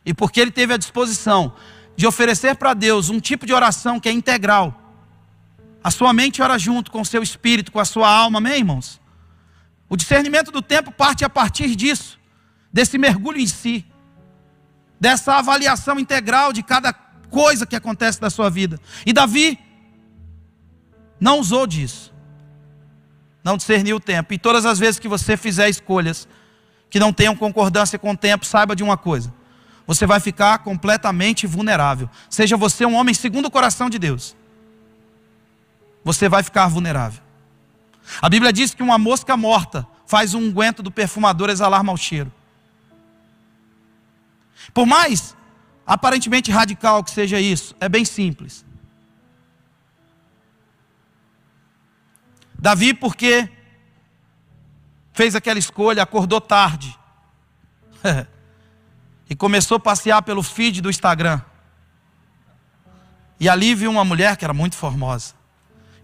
E 0.06 0.14
porque 0.14 0.42
ele 0.42 0.52
teve 0.52 0.74
a 0.74 0.78
disposição 0.78 1.56
de 1.96 2.06
oferecer 2.06 2.56
para 2.56 2.74
Deus 2.74 3.10
um 3.10 3.20
tipo 3.20 3.46
de 3.46 3.54
oração 3.54 4.00
que 4.00 4.10
é 4.10 4.12
integral. 4.12 4.84
A 5.84 5.90
sua 5.90 6.12
mente 6.12 6.42
ora 6.42 6.60
junto 6.60 6.92
com 6.92 7.02
o 7.02 7.06
seu 7.06 7.24
espírito, 7.24 7.72
com 7.72 7.80
a 7.80 7.86
sua 7.86 8.10
alma, 8.10 8.40
amém, 8.40 8.58
irmãos? 8.58 9.00
O 9.90 9.96
discernimento 9.96 10.52
do 10.52 10.62
tempo 10.62 10.92
parte 10.92 11.24
a 11.24 11.30
partir 11.30 11.76
disso, 11.76 12.20
desse 12.72 12.98
mergulho 12.98 13.40
em 13.40 13.48
si, 13.48 13.86
dessa 15.00 15.36
avaliação 15.36 16.00
integral 16.00 16.51
de 16.51 16.63
cada 16.63 16.94
coisa 17.30 17.66
que 17.66 17.75
acontece 17.75 18.22
na 18.22 18.30
sua 18.30 18.50
vida. 18.50 18.80
E 19.06 19.13
Davi 19.13 19.60
não 21.20 21.39
usou 21.39 21.68
disso. 21.68 22.13
Não 23.44 23.58
discerniu 23.58 23.98
o 23.98 24.00
tempo. 24.00 24.34
E 24.34 24.38
todas 24.38 24.66
as 24.66 24.80
vezes 24.80 25.00
que 25.00 25.08
você 25.08 25.38
fizer 25.38 25.70
escolhas 25.70 26.27
que 26.89 27.00
não 27.00 27.13
tenham 27.13 27.36
concordância 27.36 28.00
com 28.00 28.12
o 28.12 28.18
tempo, 28.18 28.46
saiba 28.46 28.75
de 28.75 28.84
uma 28.84 28.98
coisa: 28.98 29.34
você 29.86 30.06
vai 30.06 30.20
ficar 30.20 30.60
completamente 30.60 31.48
vulnerável. 31.48 32.10
Seja 32.30 32.58
você 32.58 32.86
um 32.86 32.96
homem 32.96 33.13
segundo 33.13 33.46
o 33.46 33.51
coração 33.51 33.89
de 33.89 33.98
Deus, 33.98 34.36
você 36.04 36.27
vai 36.27 36.44
ficar 36.44 36.68
vulnerável. 36.68 37.22
A 38.22 38.30
Bíblia 38.30 38.54
diz 38.54 38.74
que 38.74 38.84
uma 38.84 38.98
mosca 38.98 39.36
morta 39.36 39.86
faz 40.06 40.34
um 40.34 40.39
unguento 40.39 40.82
do 40.82 40.92
perfumador 40.92 41.50
exalar 41.50 41.84
mau 41.84 41.98
cheiro. 41.98 42.32
Por 44.74 44.86
mais 44.86 45.36
aparentemente 45.86 46.52
radical 46.52 47.04
que 47.04 47.12
seja 47.12 47.40
isso, 47.40 47.76
é 47.80 47.88
bem 47.88 48.04
simples. 48.04 48.66
Davi, 52.60 52.94
porque 52.94 53.50
fez 55.14 55.36
aquela 55.36 55.60
escolha, 55.60 56.04
acordou 56.04 56.42
tarde. 56.42 56.98
e 59.30 59.36
começou 59.36 59.78
a 59.78 59.80
passear 59.80 60.22
pelo 60.22 60.42
feed 60.42 60.82
do 60.82 60.90
Instagram. 60.90 61.42
E 63.40 63.48
ali 63.48 63.76
viu 63.76 63.92
uma 63.92 64.04
mulher 64.04 64.36
que 64.38 64.44
era 64.44 64.54
muito 64.54 64.76
formosa. 64.76 65.36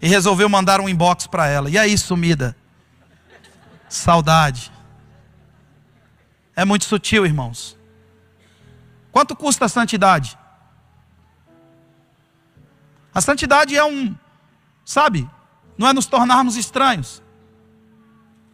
E 0.00 0.08
resolveu 0.08 0.48
mandar 0.48 0.80
um 0.80 0.88
inbox 0.88 1.26
para 1.26 1.46
ela. 1.46 1.70
E 1.70 1.78
aí, 1.78 1.96
sumida? 1.96 2.56
Saudade. 3.88 4.70
É 6.54 6.64
muito 6.64 6.84
sutil, 6.84 7.26
irmãos. 7.26 7.76
Quanto 9.14 9.36
custa 9.36 9.66
a 9.66 9.68
santidade? 9.68 10.36
A 13.14 13.20
santidade 13.20 13.76
é 13.76 13.84
um, 13.84 14.12
sabe, 14.84 15.30
não 15.78 15.86
é 15.86 15.92
nos 15.92 16.06
tornarmos 16.06 16.56
estranhos, 16.56 17.22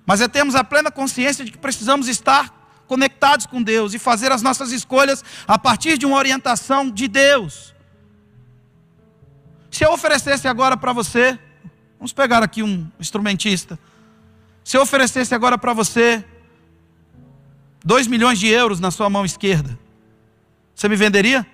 mas 0.05 0.21
é 0.21 0.29
termos 0.29 0.55
a 0.55 0.63
plena 0.63 0.91
consciência 0.91 1.47
de 1.47 1.51
que 1.51 1.57
precisamos 1.57 2.09
estar 2.09 2.85
conectados 2.87 3.47
com 3.47 3.63
Deus 3.63 3.95
e 3.95 3.99
fazer 3.99 4.33
as 4.33 4.43
nossas 4.43 4.71
escolhas 4.71 5.25
a 5.49 5.59
partir 5.59 5.97
de 5.97 6.05
uma 6.05 6.19
orientação 6.19 6.91
de 6.91 7.09
Deus. 7.09 7.75
Se 9.71 9.83
eu 9.83 9.93
oferecesse 9.93 10.47
agora 10.47 10.77
para 10.77 10.93
você, 10.93 11.39
vamos 11.99 12.13
pegar 12.13 12.43
aqui 12.43 12.63
um 12.63 12.87
instrumentista. 13.01 13.79
Se 14.63 14.77
eu 14.77 14.83
oferecesse 14.83 15.35
agora 15.35 15.57
para 15.57 15.73
você 15.73 16.23
dois 17.83 18.07
milhões 18.07 18.39
de 18.39 18.49
euros 18.49 18.79
na 18.79 18.91
sua 18.91 19.09
mão 19.09 19.25
esquerda, 19.25 19.80
você 20.81 20.89
me 20.89 20.97
venderia? 20.97 21.47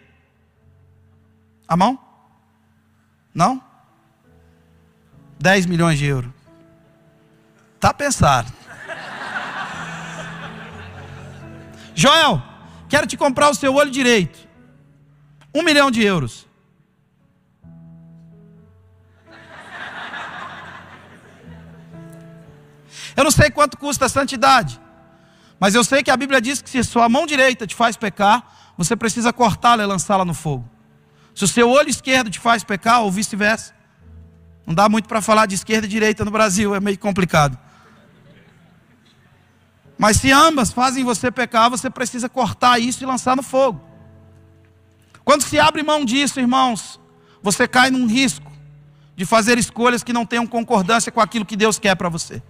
A 1.67 1.77
mão? 1.77 1.99
Não? 3.35 3.61
10 5.41 5.67
milhões 5.67 5.99
de 5.99 6.05
euros. 6.05 6.31
Tá 7.81 7.93
pensado. 7.93 8.53
Joel, 11.93 12.41
quero 12.89 13.05
te 13.05 13.17
comprar 13.17 13.51
o 13.51 13.55
seu 13.57 13.75
olho 13.75 13.91
direito. 13.91 14.47
Um 15.53 15.65
milhão 15.65 15.91
de 15.91 16.05
euros. 16.05 16.47
Eu 23.17 23.25
não 23.25 23.33
sei 23.33 23.51
quanto 23.51 23.77
custa 23.77 24.05
a 24.05 24.09
santidade, 24.09 24.81
mas 25.59 25.75
eu 25.75 25.83
sei 25.83 26.05
que 26.05 26.13
a 26.13 26.17
Bíblia 26.17 26.41
diz 26.41 26.63
que 26.63 26.71
se 26.71 26.85
sua 26.85 27.09
mão 27.09 27.27
direita 27.27 27.67
te 27.67 27.75
faz 27.75 27.97
pecar, 27.97 28.56
você 28.77 28.95
precisa 28.95 29.33
cortá-la 29.33 29.83
e 29.83 29.87
lançá-la 29.87 30.25
no 30.25 30.35
fogo. 30.35 30.69
Se 31.35 31.45
o 31.45 31.49
seu 31.49 31.69
olho 31.69 31.89
esquerdo 31.89 32.31
te 32.31 32.41
faz 32.41 32.65
pecar, 32.65 33.03
ou 33.03 33.11
vice-versa, 33.11 33.75
não 34.67 34.75
dá 34.75 34.89
muito 34.89 35.09
para 35.09 35.21
falar 35.21 35.47
de 35.47 35.55
esquerda 35.55 35.87
e 35.87 35.91
direita 35.91 36.25
no 36.25 36.31
Brasil, 36.31 36.75
é 36.75 36.81
meio 36.81 36.99
complicado. 36.99 37.59
Mas 39.99 40.19
se 40.19 40.31
ambas 40.31 40.73
fazem 40.73 41.05
você 41.05 41.31
pecar, 41.31 41.71
você 41.71 41.89
precisa 41.89 42.29
cortar 42.29 42.79
isso 42.79 43.03
e 43.03 43.07
lançar 43.07 43.37
no 43.37 43.43
fogo. 43.43 43.81
Quando 45.25 45.43
se 45.43 45.59
abre 45.59 45.83
mão 45.83 46.05
disso, 46.05 46.39
irmãos, 46.39 47.01
você 47.43 47.67
cai 47.67 47.91
num 47.91 48.07
risco 48.07 48.51
de 49.17 49.25
fazer 49.25 49.59
escolhas 49.59 50.03
que 50.03 50.13
não 50.13 50.27
tenham 50.27 50.47
concordância 50.47 51.11
com 51.11 51.21
aquilo 51.21 51.47
que 51.47 51.57
Deus 51.57 51.79
quer 51.79 51.95
para 51.97 52.09
você. 52.09 52.43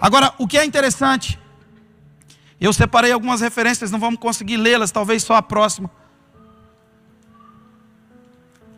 Agora, 0.00 0.32
o 0.38 0.46
que 0.46 0.56
é 0.56 0.64
interessante, 0.64 1.38
Eu 2.60 2.72
separei 2.72 3.12
algumas 3.12 3.40
referências, 3.40 3.90
não 3.90 3.98
vamos 3.98 4.18
conseguir 4.18 4.56
lê-las, 4.56 4.90
talvez 4.90 5.22
só 5.22 5.34
a 5.34 5.42
próxima. 5.42 5.90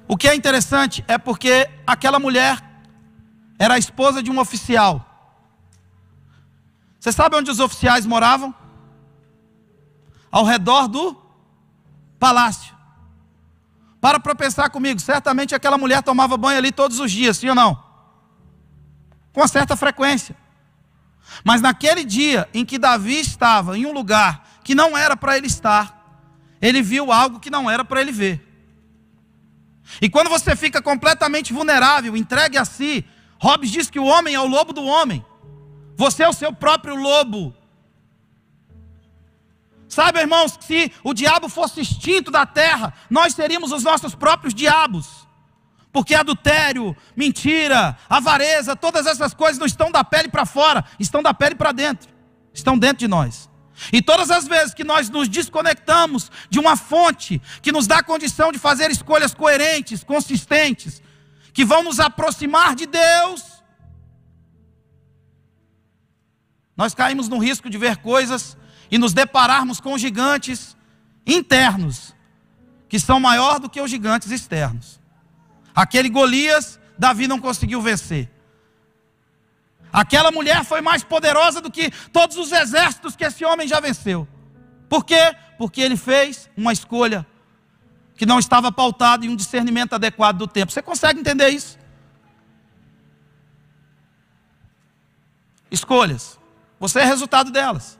O 0.07 0.17
que 0.17 0.29
é 0.29 0.35
interessante 0.35 1.05
é 1.09 1.17
porque 1.17 1.71
aquela 1.87 2.19
mulher 2.19 2.63
era 3.59 3.75
a 3.75 3.79
esposa 3.79 4.23
de 4.23 4.31
um 4.31 4.39
oficial. 4.39 5.07
Você 6.99 7.13
sabe 7.13 7.37
onde 7.37 7.51
os 7.51 7.61
oficiais 7.61 8.05
moravam? 8.05 8.55
Ao 10.31 10.45
redor 10.45 10.87
do 10.87 11.17
palácio. 12.19 12.75
Para 14.01 14.21
para 14.21 14.35
pensar 14.35 14.69
comigo, 14.71 15.01
certamente 15.01 15.55
aquela 15.55 15.79
mulher 15.79 16.03
tomava 16.03 16.37
banho 16.37 16.59
ali 16.59 16.73
todos 16.73 17.01
os 17.01 17.11
dias, 17.11 17.39
sim 17.39 17.49
ou 17.49 17.55
não? 17.55 17.83
Com 19.33 19.47
certa 19.47 19.77
frequência. 19.77 20.37
Mas 21.45 21.61
naquele 21.61 22.05
dia 22.05 22.49
em 22.53 22.65
que 22.65 22.79
Davi 22.79 23.19
estava 23.21 23.79
em 23.79 23.87
um 23.87 23.93
lugar 23.93 24.61
que 24.63 24.75
não 24.75 24.97
era 24.97 25.17
para 25.17 25.37
ele 25.37 25.47
estar, 25.47 26.01
ele 26.61 26.83
viu 26.83 27.11
algo 27.13 27.41
que 27.41 27.51
não 27.51 27.71
era 27.71 27.85
para 27.85 28.01
ele 28.01 28.13
ver. 28.13 28.47
E 30.01 30.09
quando 30.09 30.29
você 30.29 30.55
fica 30.55 30.81
completamente 30.83 31.53
vulnerável, 31.53 32.17
entregue 32.17 32.59
a 32.59 32.65
si, 32.65 33.05
Hobbes 33.41 33.71
diz 33.71 33.91
que 33.91 33.99
o 33.99 34.05
homem 34.05 34.35
é 34.35 34.41
o 34.41 34.47
lobo 34.47 34.73
do 34.73 34.85
homem. 34.85 35.25
Você 35.97 36.23
é 36.23 36.29
o 36.29 36.33
seu 36.33 36.53
próprio 36.53 36.95
lobo. 36.95 37.55
Sabe, 39.89 40.21
irmãos, 40.21 40.57
se 40.61 40.93
o 41.03 41.13
diabo 41.13 41.49
fosse 41.49 41.81
extinto 41.81 42.31
da 42.31 42.47
terra, 42.47 42.95
nós 43.09 43.35
seríamos 43.35 43.73
os 43.73 43.83
nossos 43.83 44.15
próprios 44.15 44.55
diabos. 44.55 45.20
Porque 45.93 46.15
adultério, 46.15 46.97
mentira, 47.17 47.97
avareza, 48.09 48.77
todas 48.77 49.07
essas 49.07 49.35
coisas 49.35 49.59
não 49.59 49.67
estão 49.67 49.91
da 49.91 50.05
pele 50.05 50.29
para 50.29 50.47
fora, 50.47 50.85
estão 50.99 51.23
da 51.23 51.35
pele 51.35 51.55
para 51.55 51.73
dentro. 51.73 52.09
Estão 52.55 52.79
dentro 52.79 52.99
de 52.99 53.09
nós. 53.09 53.51
E 53.93 54.03
todas 54.03 54.31
as 54.31 54.47
vezes 54.47 54.75
que 54.75 54.85
nós 54.85 55.09
nos 55.09 55.29
desconectamos 55.29 56.31
de 56.49 56.59
uma 56.59 56.77
fonte 56.77 57.41
que 57.63 57.73
nos 57.73 57.87
dá 57.87 58.03
condição 58.03 58.53
de 58.53 58.59
fazer 58.59 58.91
escolhas 58.91 59.35
coerentes, 59.35 60.05
consistentes, 60.05 61.03
que 61.53 61.65
vão 61.65 61.83
nos 61.83 61.99
aproximar 61.99 62.77
de 62.77 62.87
Deus, 62.87 63.43
nós 66.77 66.95
caímos 66.95 67.29
no 67.29 67.39
risco 67.39 67.69
de 67.69 67.79
ver 67.79 67.97
coisas 67.97 68.57
e 68.91 68.99
nos 68.99 69.13
depararmos 69.13 69.81
com 69.81 69.99
gigantes 69.99 70.77
internos, 71.27 72.15
que 72.89 72.99
são 72.99 73.19
maior 73.19 73.59
do 73.59 73.69
que 73.69 73.81
os 73.81 73.91
gigantes 73.91 74.31
externos. 74.31 75.00
Aquele 75.81 76.11
Golias, 76.11 76.79
Davi 76.99 77.27
não 77.27 77.41
conseguiu 77.41 77.81
vencer. 77.81 78.29
Aquela 79.91 80.31
mulher 80.31 80.63
foi 80.63 80.83
mais 80.83 81.03
poderosa 81.03 81.59
do 81.63 81.71
que 81.71 81.91
todos 82.13 82.37
os 82.37 82.53
exércitos 82.53 83.17
que 83.17 83.25
esse 83.25 83.47
homem 83.47 83.67
já 83.67 83.81
venceu. 83.81 84.29
Por 84.91 85.07
quê? 85.07 85.35
Porque 85.57 85.81
ele 85.81 85.97
fez 85.97 86.51
uma 86.55 86.71
escolha 86.71 87.27
que 88.15 88.27
não 88.27 88.39
estava 88.39 88.71
pautada 88.71 89.25
em 89.25 89.31
um 89.31 89.35
discernimento 89.35 89.95
adequado 89.95 90.37
do 90.37 90.47
tempo. 90.47 90.71
Você 90.71 90.83
consegue 90.83 91.19
entender 91.19 91.49
isso? 91.49 91.79
Escolhas. 95.71 96.39
Você 96.79 97.01
é 97.01 97.05
resultado 97.07 97.51
delas. 97.51 97.99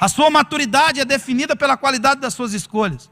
A 0.00 0.08
sua 0.08 0.30
maturidade 0.30 1.00
é 1.00 1.04
definida 1.04 1.54
pela 1.54 1.76
qualidade 1.76 2.18
das 2.18 2.32
suas 2.32 2.54
escolhas. 2.54 3.10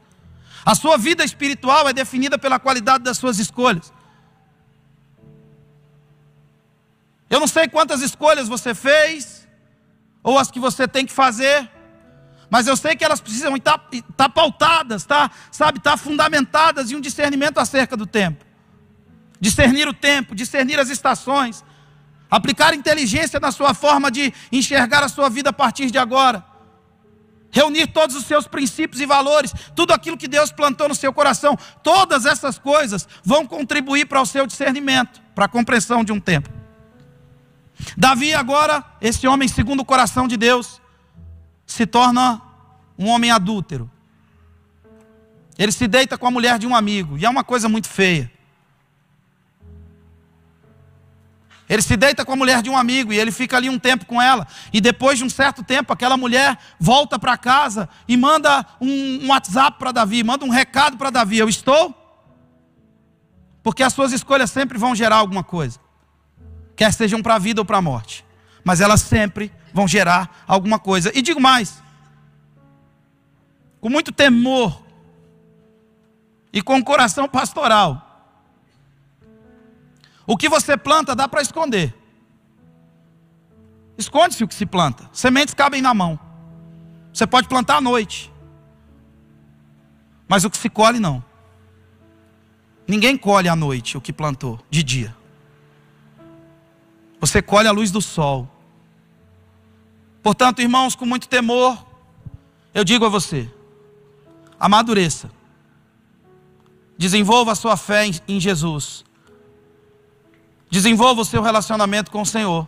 A 0.65 0.73
sua 0.73 0.97
vida 0.97 1.23
espiritual 1.23 1.87
é 1.87 1.93
definida 1.93 2.39
pela 2.39 2.59
qualidade 2.59 3.03
das 3.03 3.17
suas 3.19 3.37
escolhas. 3.37 3.93
Eu 7.29 7.39
não 7.39 7.47
sei 7.47 7.67
quantas 7.67 8.01
escolhas 8.01 8.47
você 8.47 8.73
fez, 8.73 9.47
ou 10.23 10.39
as 10.39 10.49
que 10.49 10.59
você 10.59 10.87
tem 10.87 11.05
que 11.05 11.13
fazer, 11.13 11.69
mas 12.49 12.65
eu 12.65 12.75
sei 12.75 12.95
que 12.95 13.05
elas 13.05 13.21
precisam 13.21 13.55
estar, 13.55 13.87
estar 13.91 14.29
pautadas, 14.29 15.03
estar, 15.03 15.31
sabe, 15.51 15.77
estar 15.77 15.97
fundamentadas 15.97 16.91
em 16.91 16.95
um 16.95 17.01
discernimento 17.01 17.59
acerca 17.59 17.95
do 17.95 18.07
tempo. 18.07 18.43
Discernir 19.39 19.87
o 19.87 19.93
tempo, 19.93 20.33
discernir 20.33 20.79
as 20.79 20.89
estações, 20.89 21.63
aplicar 22.29 22.73
inteligência 22.73 23.39
na 23.39 23.51
sua 23.51 23.73
forma 23.73 24.09
de 24.09 24.33
enxergar 24.51 25.03
a 25.03 25.09
sua 25.09 25.29
vida 25.29 25.51
a 25.51 25.53
partir 25.53 25.91
de 25.91 25.97
agora. 25.99 26.43
Reunir 27.55 27.87
todos 27.87 28.17
os 28.17 28.25
seus 28.25 28.45
princípios 28.45 28.99
e 28.99 29.05
valores, 29.05 29.53
tudo 29.73 29.93
aquilo 29.93 30.17
que 30.17 30.27
Deus 30.27 30.51
plantou 30.51 30.89
no 30.89 30.93
seu 30.93 31.13
coração, 31.13 31.57
todas 31.81 32.25
essas 32.25 32.59
coisas 32.59 33.07
vão 33.23 33.47
contribuir 33.47 34.07
para 34.07 34.21
o 34.21 34.25
seu 34.25 34.45
discernimento, 34.45 35.21
para 35.33 35.45
a 35.45 35.47
compreensão 35.47 36.03
de 36.03 36.11
um 36.11 36.19
tempo. 36.19 36.49
Davi, 37.95 38.33
agora, 38.33 38.83
esse 38.99 39.25
homem 39.25 39.47
segundo 39.47 39.79
o 39.79 39.85
coração 39.85 40.27
de 40.27 40.35
Deus, 40.35 40.81
se 41.65 41.85
torna 41.85 42.41
um 42.99 43.07
homem 43.07 43.31
adúltero. 43.31 43.89
Ele 45.57 45.71
se 45.71 45.87
deita 45.87 46.17
com 46.17 46.27
a 46.27 46.31
mulher 46.31 46.59
de 46.59 46.67
um 46.67 46.75
amigo, 46.75 47.17
e 47.17 47.25
é 47.25 47.29
uma 47.29 47.45
coisa 47.45 47.69
muito 47.69 47.87
feia. 47.87 48.29
Ele 51.67 51.81
se 51.81 51.97
deita 51.97 52.23
com 52.23 52.33
a 52.33 52.35
mulher 52.35 52.61
de 52.61 52.69
um 52.69 52.77
amigo 52.77 53.11
e 53.11 53.19
ele 53.19 53.31
fica 53.31 53.57
ali 53.57 53.69
um 53.69 53.79
tempo 53.79 54.05
com 54.05 54.21
ela. 54.21 54.47
E 54.71 54.79
depois 54.79 55.17
de 55.17 55.23
um 55.23 55.29
certo 55.29 55.63
tempo, 55.63 55.91
aquela 55.91 56.15
mulher 56.15 56.57
volta 56.79 57.17
para 57.17 57.37
casa 57.37 57.89
e 58.07 58.15
manda 58.15 58.65
um, 58.79 59.23
um 59.23 59.29
WhatsApp 59.29 59.79
para 59.79 59.91
Davi, 59.91 60.23
manda 60.23 60.45
um 60.45 60.49
recado 60.49 60.97
para 60.97 61.09
Davi: 61.09 61.39
Eu 61.39 61.49
estou? 61.49 61.93
Porque 63.63 63.81
as 63.81 63.93
suas 63.93 64.11
escolhas 64.11 64.51
sempre 64.51 64.77
vão 64.77 64.95
gerar 64.95 65.17
alguma 65.17 65.43
coisa 65.43 65.85
quer 66.75 66.93
sejam 66.93 67.21
para 67.21 67.35
a 67.35 67.39
vida 67.39 67.61
ou 67.61 67.65
para 67.65 67.77
a 67.77 67.81
morte, 67.81 68.25
mas 68.63 68.81
elas 68.81 69.01
sempre 69.01 69.51
vão 69.73 69.87
gerar 69.87 70.43
alguma 70.45 70.77
coisa. 70.77 71.11
E 71.15 71.21
digo 71.21 71.39
mais, 71.39 71.81
com 73.79 73.89
muito 73.89 74.11
temor 74.11 74.83
e 76.51 76.61
com 76.61 76.83
coração 76.83 77.27
pastoral, 77.27 78.04
o 80.27 80.35
que 80.35 80.49
você 80.49 80.75
planta 80.75 81.15
dá 81.15 81.27
para 81.27 81.41
esconder. 81.41 81.93
Esconde-se 83.97 84.43
o 84.43 84.47
que 84.47 84.55
se 84.55 84.65
planta. 84.65 85.09
Sementes 85.13 85.53
cabem 85.53 85.81
na 85.81 85.93
mão. 85.93 86.19
Você 87.13 87.25
pode 87.25 87.47
plantar 87.47 87.77
à 87.77 87.81
noite. 87.81 88.31
Mas 90.27 90.43
o 90.43 90.49
que 90.49 90.57
se 90.57 90.69
colhe 90.69 90.99
não. 90.99 91.23
Ninguém 92.87 93.17
colhe 93.17 93.47
à 93.47 93.55
noite 93.55 93.97
o 93.97 94.01
que 94.01 94.11
plantou 94.11 94.59
de 94.69 94.83
dia. 94.83 95.15
Você 97.21 97.41
colhe 97.41 97.67
a 97.67 97.71
luz 97.71 97.89
do 97.91 98.01
sol. 98.01 98.49
Portanto, 100.21 100.61
irmãos, 100.61 100.95
com 100.95 101.05
muito 101.05 101.29
temor, 101.29 101.85
eu 102.73 102.83
digo 102.83 103.05
a 103.05 103.09
você: 103.09 103.49
amadureça. 104.59 105.31
Desenvolva 106.97 107.51
a 107.51 107.55
sua 107.55 107.77
fé 107.77 108.05
em 108.27 108.39
Jesus. 108.39 109.04
Desenvolva 110.69 111.21
o 111.21 111.25
seu 111.25 111.41
relacionamento 111.41 112.11
com 112.11 112.21
o 112.21 112.25
Senhor. 112.25 112.67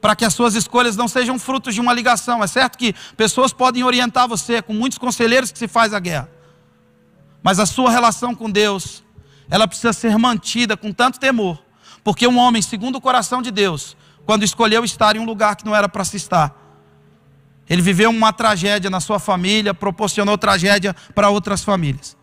Para 0.00 0.16
que 0.16 0.24
as 0.24 0.34
suas 0.34 0.54
escolhas 0.54 0.96
não 0.96 1.06
sejam 1.06 1.38
frutos 1.38 1.74
de 1.74 1.80
uma 1.80 1.92
ligação. 1.92 2.42
É 2.42 2.46
certo 2.46 2.76
que 2.76 2.94
pessoas 3.16 3.52
podem 3.52 3.84
orientar 3.84 4.28
você, 4.28 4.60
com 4.60 4.72
muitos 4.72 4.98
conselheiros 4.98 5.52
que 5.52 5.58
se 5.58 5.68
faz 5.68 5.94
a 5.94 6.00
guerra. 6.00 6.30
Mas 7.42 7.58
a 7.58 7.66
sua 7.66 7.90
relação 7.90 8.34
com 8.34 8.50
Deus, 8.50 9.02
ela 9.50 9.66
precisa 9.66 9.92
ser 9.92 10.16
mantida 10.18 10.76
com 10.76 10.92
tanto 10.92 11.18
temor 11.18 11.58
porque 12.04 12.26
um 12.26 12.38
homem, 12.38 12.60
segundo 12.60 12.96
o 12.96 13.00
coração 13.00 13.40
de 13.40 13.50
Deus, 13.50 13.96
quando 14.26 14.42
escolheu 14.42 14.84
estar 14.84 15.16
em 15.16 15.20
um 15.20 15.24
lugar 15.24 15.56
que 15.56 15.64
não 15.64 15.74
era 15.74 15.88
para 15.88 16.04
se 16.04 16.16
estar, 16.16 16.54
ele 17.68 17.80
viveu 17.80 18.10
uma 18.10 18.32
tragédia 18.32 18.90
na 18.90 19.00
sua 19.00 19.18
família, 19.18 19.72
proporcionou 19.72 20.36
tragédia 20.36 20.94
para 21.14 21.30
outras 21.30 21.62
famílias. 21.62 22.16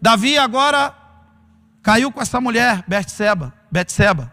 Davi 0.00 0.38
agora 0.38 0.94
caiu 1.88 2.12
com 2.12 2.20
essa 2.20 2.38
mulher, 2.38 2.84
Betseba, 2.86 3.54
Betseba. 3.70 4.30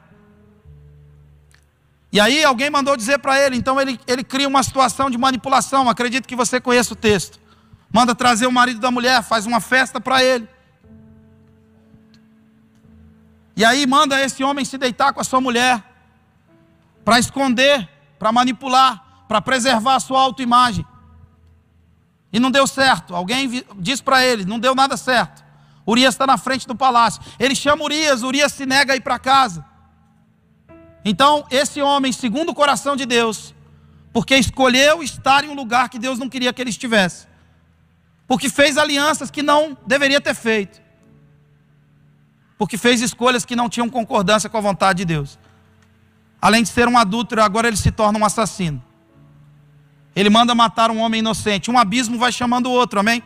E 2.12 2.20
aí 2.20 2.44
alguém 2.44 2.70
mandou 2.70 2.98
dizer 2.98 3.20
para 3.20 3.39
ele, 3.39 3.56
então 3.56 3.80
ele, 3.80 3.98
ele 4.06 4.26
cria 4.26 4.46
uma 4.46 4.62
situação 4.62 5.10
de 5.10 5.18
manipulação, 5.18 5.89
acredito 5.89 6.28
que 6.28 6.36
você 6.36 6.60
conheça 6.60 6.91
o 6.91 6.98
texto. 6.98 7.39
Manda 7.89 8.13
trazer 8.13 8.46
o 8.46 8.52
marido 8.52 8.82
da 8.82 8.91
mulher, 8.91 9.24
faz 9.24 9.46
uma 9.46 9.62
festa 9.62 10.02
para 10.02 10.22
ele. 10.22 10.50
E 13.56 13.63
aí 13.63 13.88
manda 13.88 14.22
esse 14.22 14.44
homem 14.44 14.65
se 14.65 14.78
deitar 14.78 15.13
com 15.13 15.22
a 15.22 15.24
sua 15.24 15.39
mulher, 15.39 15.82
para 17.06 17.20
esconder, 17.20 17.88
para 18.20 18.34
manipular, 18.34 19.26
para 19.30 19.41
preservar 19.41 19.96
a 19.96 20.02
sua 20.02 20.20
autoimagem. 20.20 20.86
E 22.34 22.38
não 22.38 22.52
deu 22.52 22.68
certo. 22.68 23.15
Alguém 23.15 23.63
disse 23.78 24.04
para 24.04 24.26
ele, 24.26 24.44
não 24.44 24.60
deu 24.60 24.76
nada 24.76 24.98
certo. 24.98 25.44
Urias 25.88 26.13
está 26.13 26.26
na 26.26 26.38
frente 26.38 26.67
do 26.67 26.76
palácio. 26.76 27.21
Ele 27.39 27.56
chama 27.56 27.84
Urias, 27.84 28.24
Urias 28.24 28.52
se 28.54 28.65
nega 28.65 28.93
a 28.93 28.95
ir 28.95 29.02
para 29.02 29.19
casa. 29.19 29.63
Então, 31.04 31.45
esse 31.52 31.82
homem, 31.82 32.12
segundo 32.12 32.50
o 32.50 32.56
coração 32.56 32.95
de 32.95 33.06
Deus, 33.06 33.54
porque 34.12 34.36
escolheu 34.36 35.04
estar 35.04 35.43
em 35.43 35.50
um 35.50 35.54
lugar 35.54 35.89
que 35.89 36.00
Deus 36.00 36.17
não 36.17 36.28
queria 36.28 36.52
que 36.52 36.62
ele 36.62 36.71
estivesse, 36.71 37.28
porque 38.28 38.50
fez 38.50 38.78
alianças 38.78 39.30
que 39.30 39.43
não 39.43 39.78
deveria 39.86 40.19
ter 40.19 40.34
feito, 40.34 40.82
porque 42.58 42.78
fez 42.78 43.02
escolhas 43.02 43.45
que 43.45 43.56
não 43.56 43.69
tinham 43.69 43.89
concordância 43.89 44.50
com 44.50 44.58
a 44.58 44.62
vontade 44.62 44.98
de 45.00 45.06
Deus. 45.06 45.38
Além 46.41 46.63
de 46.63 46.69
ser 46.69 46.88
um 46.88 46.98
adúltero, 46.98 47.43
agora 47.43 47.67
ele 47.67 47.78
se 47.78 47.91
torna 47.91 48.17
um 48.17 48.26
assassino. 48.26 48.84
Ele 50.15 50.30
manda 50.30 50.56
matar 50.56 50.89
um 50.89 51.00
homem 51.00 51.19
inocente. 51.19 51.69
Um 51.69 51.78
abismo 51.78 52.17
vai 52.17 52.32
chamando 52.32 52.67
o 52.67 52.71
outro, 52.71 53.00
amém? 53.00 53.21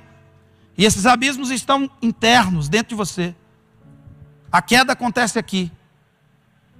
E 0.79 0.85
esses 0.85 1.05
abismos 1.05 1.51
estão 1.51 1.91
internos, 2.01 2.69
dentro 2.69 2.91
de 2.91 2.95
você. 2.95 3.35
A 4.49 4.61
queda 4.61 4.93
acontece 4.93 5.37
aqui. 5.37 5.69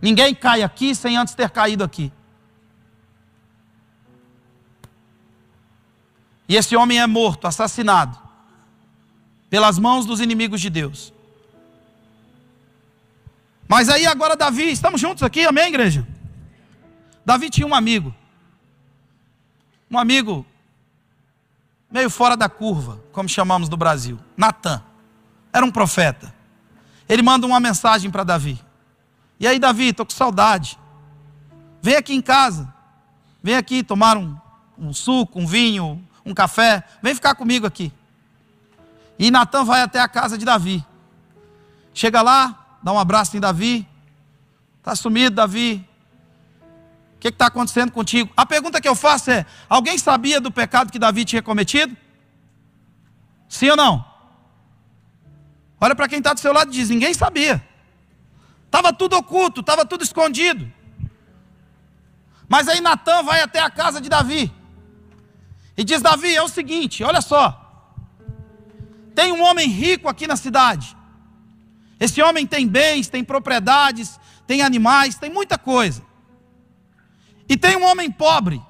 Ninguém 0.02 0.34
cai 0.34 0.64
aqui 0.64 0.96
sem 0.96 1.18
antes 1.18 1.36
ter 1.36 1.50
caído 1.50 1.84
aqui. 1.84 2.10
E 6.48 6.56
esse 6.56 6.78
homem 6.78 6.98
é 6.98 7.06
morto, 7.06 7.46
assassinado, 7.46 8.18
pelas 9.50 9.78
mãos 9.78 10.06
dos 10.06 10.22
inimigos 10.22 10.62
de 10.62 10.70
Deus. 10.70 11.14
Mas 13.68 13.90
aí 13.90 14.08
agora 14.08 14.38
Davi, 14.38 14.72
estamos 14.72 15.02
juntos 15.02 15.24
aqui, 15.24 15.46
amém, 15.46 15.68
igreja? 15.68 16.08
Davi 17.26 17.50
tinha 17.50 17.68
um 17.68 17.76
amigo, 17.76 18.16
um 19.92 20.00
amigo 20.00 20.46
meio 21.92 22.10
fora 22.10 22.38
da 22.38 22.48
curva, 22.48 23.00
como 23.12 23.28
chamamos 23.28 23.70
no 23.70 23.78
Brasil, 23.78 24.20
Natan, 24.38 24.82
era 25.52 25.66
um 25.66 25.72
profeta. 25.72 26.34
Ele 27.08 27.24
manda 27.24 27.48
uma 27.48 27.60
mensagem 27.60 28.12
para 28.12 28.24
Davi. 28.24 28.62
E 29.40 29.48
aí, 29.48 29.58
Davi, 29.58 29.88
estou 29.88 30.06
com 30.06 30.12
saudade. 30.12 30.78
Vem 31.82 31.96
aqui 31.96 32.14
em 32.14 32.22
casa. 32.22 32.72
Vem 33.42 33.56
aqui 33.56 33.82
tomar 33.82 34.16
um, 34.16 34.38
um 34.78 34.94
suco, 34.94 35.40
um 35.40 35.48
vinho, 35.48 36.06
um 36.24 36.34
café. 36.34 36.84
Vem 37.02 37.16
ficar 37.16 37.34
comigo 37.34 37.66
aqui. 37.66 37.92
E 39.18 39.32
Natan 39.32 39.64
vai 39.64 39.82
até 39.82 40.00
a 40.00 40.08
casa 40.08 40.38
de 40.38 40.46
Davi. 40.46 40.86
Chega 41.94 42.22
lá, 42.22 42.78
dá 42.84 42.94
um 42.94 43.00
abraço 43.00 43.36
em 43.36 43.40
Davi. 43.40 43.88
Está 44.78 44.96
sumido, 44.96 45.36
Davi. 45.36 45.89
O 47.20 47.22
que 47.22 47.28
está 47.28 47.48
acontecendo 47.48 47.92
contigo? 47.92 48.32
A 48.36 48.46
pergunta 48.46 48.80
que 48.80 48.88
eu 48.88 48.96
faço 48.96 49.30
é: 49.30 49.46
alguém 49.68 49.98
sabia 49.98 50.40
do 50.40 50.50
pecado 50.50 50.90
que 50.90 50.98
Davi 50.98 51.26
tinha 51.26 51.42
cometido? 51.42 51.96
Sim 53.50 53.72
ou 53.72 53.76
não? 53.76 54.06
Olha 55.82 55.94
para 55.94 56.08
quem 56.08 56.20
está 56.20 56.34
do 56.34 56.40
seu 56.40 56.54
lado 56.54 56.72
e 56.72 56.74
diz: 56.74 56.90
ninguém 56.90 57.14
sabia. 57.14 57.62
Estava 58.68 58.94
tudo 58.94 59.18
oculto, 59.18 59.60
estava 59.60 59.86
tudo 59.86 60.02
escondido. 60.02 60.72
Mas 62.48 62.70
aí 62.70 62.80
Natan 62.80 63.22
vai 63.24 63.42
até 63.42 63.60
a 63.60 63.70
casa 63.70 64.00
de 64.00 64.08
Davi. 64.08 64.50
E 65.76 65.84
diz: 65.84 66.02
Davi, 66.02 66.34
é 66.34 66.42
o 66.42 66.48
seguinte, 66.48 67.04
olha 67.04 67.20
só. 67.20 67.94
Tem 69.14 69.34
um 69.34 69.44
homem 69.44 69.68
rico 69.68 70.08
aqui 70.08 70.26
na 70.26 70.38
cidade. 70.38 70.96
Esse 72.00 72.22
homem 72.22 72.48
tem 72.48 72.66
bens, 72.66 73.10
tem 73.10 73.26
propriedades, 73.26 74.18
tem 74.48 74.62
animais, 74.62 75.16
tem 75.16 75.30
muita 75.30 75.58
coisa. 75.58 76.08
E 77.50 77.58
tem 77.58 77.76
um 77.76 77.86
homem 77.86 78.12
pobre. 78.12 78.62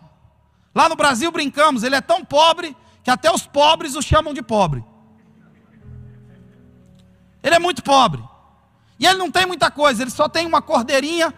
Lá 0.74 0.88
no 0.88 0.96
Brasil 0.96 1.30
brincamos, 1.32 1.84
ele 1.84 1.96
é 1.96 2.02
tão 2.02 2.24
pobre 2.24 2.76
que 3.04 3.12
até 3.12 3.30
os 3.30 3.46
pobres 3.46 3.96
o 3.96 4.02
chamam 4.02 4.34
de 4.34 4.42
pobre. 4.42 4.84
Ele 7.44 7.56
é 7.56 7.60
muito 7.60 7.84
pobre. 7.84 8.24
E 8.98 9.06
ele 9.06 9.18
não 9.18 9.30
tem 9.30 9.46
muita 9.46 9.70
coisa, 9.70 10.02
ele 10.02 10.12
só 10.12 10.30
tem 10.30 10.46
uma 10.46 10.62
cordeirinha 10.62 11.34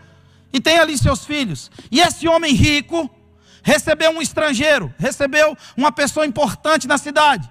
e 0.53 0.59
tem 0.59 0.79
ali 0.79 0.97
seus 0.97 1.25
filhos. 1.25 1.71
E 1.91 1.99
esse 1.99 2.27
homem 2.27 2.53
rico 2.53 3.09
recebeu 3.63 4.11
um 4.11 4.21
estrangeiro, 4.21 4.93
recebeu 4.97 5.57
uma 5.77 5.91
pessoa 5.91 6.25
importante 6.25 6.87
na 6.87 6.97
cidade. 6.97 7.49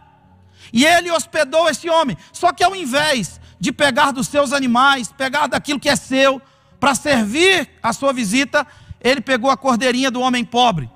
E 0.73 0.85
ele 0.85 1.11
hospedou 1.11 1.69
esse 1.69 1.89
homem. 1.89 2.17
Só 2.33 2.53
que 2.53 2.63
ao 2.63 2.75
invés 2.75 3.41
de 3.59 3.73
pegar 3.73 4.11
dos 4.11 4.29
seus 4.29 4.53
animais, 4.53 5.13
pegar 5.13 5.47
daquilo 5.47 5.81
que 5.81 5.89
é 5.89 5.97
seu, 5.97 6.41
para 6.79 6.95
servir 6.95 7.69
a 7.83 7.93
sua 7.93 8.13
visita, 8.13 8.67
ele 9.01 9.21
pegou 9.21 9.51
a 9.51 9.57
cordeirinha 9.57 10.11
do 10.11 10.21
homem 10.21 10.45
pobre, 10.45 10.91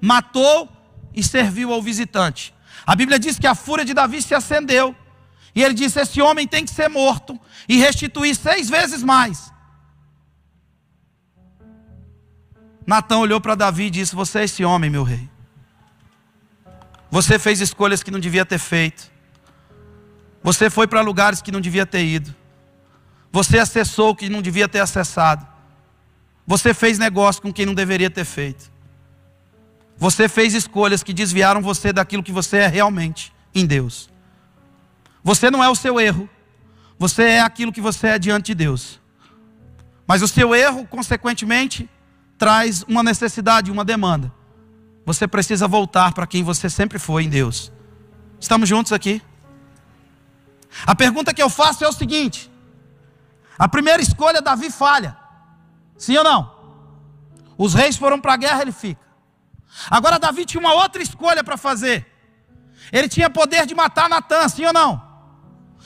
matou 0.00 0.68
e 1.14 1.22
serviu 1.22 1.72
ao 1.72 1.82
visitante. 1.82 2.54
A 2.86 2.94
Bíblia 2.94 3.18
diz 3.18 3.38
que 3.38 3.46
a 3.46 3.54
fúria 3.54 3.84
de 3.84 3.92
Davi 3.92 4.22
se 4.22 4.34
acendeu. 4.34 4.94
E 5.54 5.62
ele 5.62 5.74
disse: 5.74 6.00
Esse 6.00 6.22
homem 6.22 6.46
tem 6.46 6.64
que 6.64 6.70
ser 6.70 6.88
morto 6.88 7.38
e 7.68 7.78
restituir 7.78 8.34
seis 8.34 8.70
vezes 8.70 9.02
mais. 9.02 9.52
Natão 12.86 13.20
olhou 13.20 13.40
para 13.40 13.54
Davi 13.54 13.84
e 13.84 13.90
disse: 13.90 14.14
Você 14.14 14.38
é 14.40 14.44
esse 14.44 14.64
homem, 14.64 14.88
meu 14.88 15.02
rei. 15.02 15.28
Você 17.10 17.38
fez 17.38 17.60
escolhas 17.60 18.02
que 18.02 18.10
não 18.10 18.20
devia 18.20 18.46
ter 18.46 18.58
feito. 18.58 19.10
Você 20.42 20.70
foi 20.70 20.86
para 20.86 21.00
lugares 21.00 21.42
que 21.42 21.50
não 21.50 21.60
devia 21.60 21.84
ter 21.84 22.04
ido. 22.04 22.34
Você 23.32 23.58
acessou 23.58 24.10
o 24.10 24.16
que 24.16 24.28
não 24.28 24.40
devia 24.40 24.68
ter 24.68 24.80
acessado. 24.80 25.46
Você 26.48 26.72
fez 26.72 26.98
negócio 26.98 27.42
com 27.42 27.52
quem 27.52 27.66
não 27.66 27.74
deveria 27.74 28.08
ter 28.08 28.24
feito. 28.24 28.72
Você 29.98 30.30
fez 30.30 30.54
escolhas 30.54 31.02
que 31.02 31.12
desviaram 31.12 31.60
você 31.60 31.92
daquilo 31.92 32.22
que 32.22 32.32
você 32.32 32.56
é 32.56 32.66
realmente 32.66 33.34
em 33.54 33.66
Deus. 33.66 34.08
Você 35.22 35.50
não 35.50 35.62
é 35.62 35.68
o 35.68 35.74
seu 35.74 36.00
erro. 36.00 36.26
Você 36.98 37.22
é 37.22 37.40
aquilo 37.42 37.70
que 37.70 37.82
você 37.82 38.06
é 38.06 38.18
diante 38.18 38.46
de 38.46 38.54
Deus. 38.54 38.98
Mas 40.06 40.22
o 40.22 40.26
seu 40.26 40.54
erro, 40.54 40.86
consequentemente, 40.86 41.86
traz 42.38 42.82
uma 42.88 43.02
necessidade, 43.02 43.70
uma 43.70 43.84
demanda. 43.84 44.32
Você 45.04 45.28
precisa 45.28 45.68
voltar 45.68 46.14
para 46.14 46.26
quem 46.26 46.42
você 46.42 46.70
sempre 46.70 46.98
foi 46.98 47.24
em 47.24 47.28
Deus. 47.28 47.70
Estamos 48.40 48.66
juntos 48.66 48.90
aqui? 48.94 49.20
A 50.86 50.94
pergunta 50.94 51.34
que 51.34 51.42
eu 51.42 51.50
faço 51.50 51.84
é 51.84 51.88
o 51.88 51.92
seguinte: 51.92 52.50
a 53.58 53.68
primeira 53.68 54.00
escolha, 54.00 54.40
Davi 54.40 54.70
falha. 54.70 55.27
Sim 55.98 56.16
ou 56.16 56.24
não? 56.24 56.56
Os 57.58 57.74
reis 57.74 57.96
foram 57.96 58.20
para 58.20 58.34
a 58.34 58.36
guerra, 58.36 58.62
ele 58.62 58.72
fica. 58.72 59.04
Agora, 59.90 60.18
Davi 60.18 60.46
tinha 60.46 60.60
uma 60.60 60.72
outra 60.74 61.02
escolha 61.02 61.42
para 61.42 61.56
fazer. 61.56 62.06
Ele 62.92 63.08
tinha 63.08 63.28
poder 63.28 63.66
de 63.66 63.74
matar 63.74 64.08
Natan, 64.08 64.48
sim 64.48 64.64
ou 64.64 64.72
não? 64.72 65.02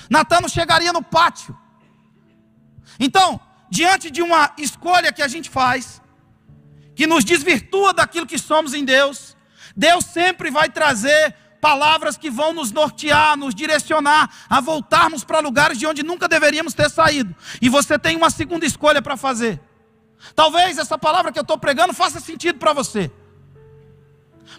Natan 0.08 0.42
não 0.42 0.48
chegaria 0.48 0.92
no 0.92 1.02
pátio. 1.02 1.56
Então, 3.00 3.40
diante 3.70 4.10
de 4.10 4.22
uma 4.22 4.52
escolha 4.58 5.12
que 5.12 5.22
a 5.22 5.28
gente 5.28 5.48
faz, 5.48 6.00
que 6.94 7.06
nos 7.06 7.24
desvirtua 7.24 7.94
daquilo 7.94 8.26
que 8.26 8.38
somos 8.38 8.74
em 8.74 8.84
Deus, 8.84 9.36
Deus 9.74 10.04
sempre 10.04 10.50
vai 10.50 10.68
trazer 10.68 11.34
palavras 11.60 12.16
que 12.16 12.30
vão 12.30 12.52
nos 12.52 12.70
nortear, 12.70 13.36
nos 13.36 13.54
direcionar 13.54 14.28
a 14.50 14.60
voltarmos 14.60 15.24
para 15.24 15.38
lugares 15.40 15.78
de 15.78 15.86
onde 15.86 16.02
nunca 16.02 16.28
deveríamos 16.28 16.74
ter 16.74 16.90
saído. 16.90 17.34
E 17.60 17.68
você 17.68 17.98
tem 17.98 18.16
uma 18.16 18.30
segunda 18.30 18.66
escolha 18.66 19.00
para 19.00 19.16
fazer. 19.16 19.60
Talvez 20.34 20.78
essa 20.78 20.96
palavra 20.96 21.32
que 21.32 21.38
eu 21.38 21.42
estou 21.42 21.58
pregando 21.58 21.92
faça 21.92 22.20
sentido 22.20 22.58
para 22.58 22.72
você. 22.72 23.10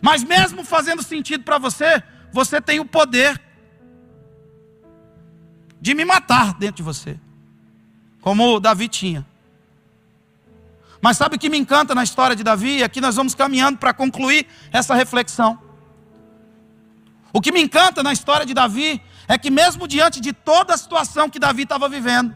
Mas 0.01 0.23
mesmo 0.23 0.63
fazendo 0.63 1.01
sentido 1.03 1.43
para 1.43 1.57
você, 1.57 2.03
você 2.31 2.59
tem 2.59 2.79
o 2.79 2.85
poder 2.85 3.41
de 5.79 5.93
me 5.93 6.05
matar 6.05 6.53
dentro 6.53 6.77
de 6.77 6.83
você, 6.83 7.19
como 8.21 8.59
Davi 8.59 8.87
tinha. 8.87 9.25
Mas 11.01 11.17
sabe 11.17 11.35
o 11.35 11.39
que 11.39 11.49
me 11.49 11.57
encanta 11.57 11.93
na 11.93 12.03
história 12.03 12.35
de 12.35 12.43
Davi? 12.43 12.81
Aqui 12.81 13.01
nós 13.01 13.15
vamos 13.17 13.35
caminhando 13.35 13.77
para 13.77 13.93
concluir 13.93 14.47
essa 14.71 14.95
reflexão. 14.95 15.59
O 17.33 17.41
que 17.41 17.51
me 17.51 17.61
encanta 17.61 18.01
na 18.01 18.13
história 18.13 18.45
de 18.45 18.53
Davi 18.53 19.01
é 19.27 19.37
que, 19.37 19.51
mesmo 19.51 19.87
diante 19.87 20.21
de 20.21 20.31
toda 20.31 20.73
a 20.73 20.77
situação 20.77 21.29
que 21.29 21.39
Davi 21.39 21.63
estava 21.63 21.89
vivendo, 21.89 22.33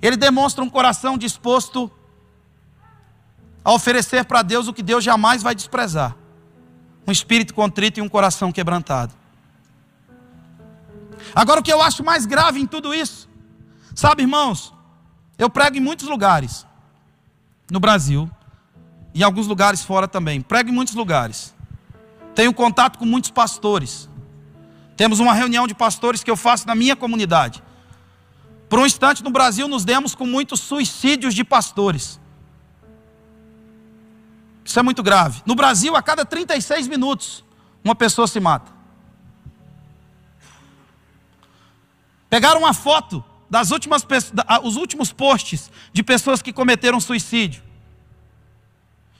ele 0.00 0.16
demonstra 0.16 0.62
um 0.62 0.68
coração 0.68 1.16
disposto 1.16 1.90
a 3.64 3.72
oferecer 3.72 4.24
para 4.24 4.42
Deus 4.42 4.68
o 4.68 4.72
que 4.72 4.82
Deus 4.82 5.02
jamais 5.02 5.42
vai 5.42 5.54
desprezar: 5.54 6.14
um 7.06 7.12
espírito 7.12 7.54
contrito 7.54 7.98
e 7.98 8.02
um 8.02 8.08
coração 8.08 8.52
quebrantado. 8.52 9.14
Agora, 11.34 11.60
o 11.60 11.62
que 11.62 11.72
eu 11.72 11.80
acho 11.80 12.04
mais 12.04 12.26
grave 12.26 12.60
em 12.60 12.66
tudo 12.66 12.92
isso, 12.92 13.28
sabe, 13.94 14.22
irmãos, 14.22 14.74
eu 15.38 15.48
prego 15.48 15.76
em 15.76 15.80
muitos 15.80 16.06
lugares, 16.06 16.66
no 17.70 17.80
Brasil, 17.80 18.30
e 19.14 19.20
em 19.20 19.22
alguns 19.22 19.46
lugares 19.46 19.82
fora 19.82 20.06
também, 20.06 20.40
prego 20.40 20.68
em 20.68 20.72
muitos 20.72 20.94
lugares, 20.94 21.54
tenho 22.34 22.52
contato 22.52 22.98
com 22.98 23.06
muitos 23.06 23.30
pastores, 23.30 24.08
temos 24.96 25.18
uma 25.18 25.32
reunião 25.32 25.66
de 25.66 25.74
pastores 25.74 26.22
que 26.22 26.30
eu 26.30 26.36
faço 26.36 26.66
na 26.66 26.74
minha 26.74 26.94
comunidade. 26.94 27.62
Por 28.74 28.80
um 28.80 28.86
instante 28.86 29.22
no 29.22 29.30
Brasil 29.30 29.68
nos 29.68 29.84
demos 29.84 30.16
com 30.16 30.26
muitos 30.26 30.58
suicídios 30.58 31.32
de 31.32 31.44
pastores. 31.44 32.20
Isso 34.64 34.80
é 34.80 34.82
muito 34.82 35.00
grave. 35.00 35.40
No 35.46 35.54
Brasil, 35.54 35.94
a 35.94 36.02
cada 36.02 36.24
36 36.24 36.88
minutos, 36.88 37.44
uma 37.84 37.94
pessoa 37.94 38.26
se 38.26 38.40
mata. 38.40 38.72
Pegaram 42.28 42.58
uma 42.62 42.74
foto 42.74 43.24
das 43.48 43.70
últimas 43.70 44.04
os 44.64 44.74
últimos 44.74 45.12
posts 45.12 45.70
de 45.92 46.02
pessoas 46.02 46.42
que 46.42 46.52
cometeram 46.52 46.98
suicídio. 46.98 47.62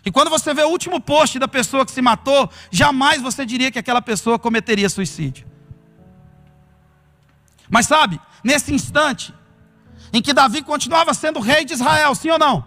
E 0.04 0.10
quando 0.10 0.30
você 0.30 0.52
vê 0.52 0.64
o 0.64 0.68
último 0.68 1.00
post 1.00 1.38
da 1.38 1.46
pessoa 1.46 1.86
que 1.86 1.92
se 1.92 2.02
matou, 2.02 2.50
jamais 2.72 3.22
você 3.22 3.46
diria 3.46 3.70
que 3.70 3.78
aquela 3.78 4.02
pessoa 4.02 4.36
cometeria 4.36 4.88
suicídio. 4.88 5.46
Mas 7.70 7.86
sabe, 7.86 8.20
nesse 8.42 8.74
instante 8.74 9.32
em 10.14 10.22
que 10.22 10.32
Davi 10.32 10.62
continuava 10.62 11.12
sendo 11.12 11.40
rei 11.40 11.64
de 11.64 11.72
Israel, 11.72 12.14
sim 12.14 12.30
ou 12.30 12.38
não? 12.38 12.64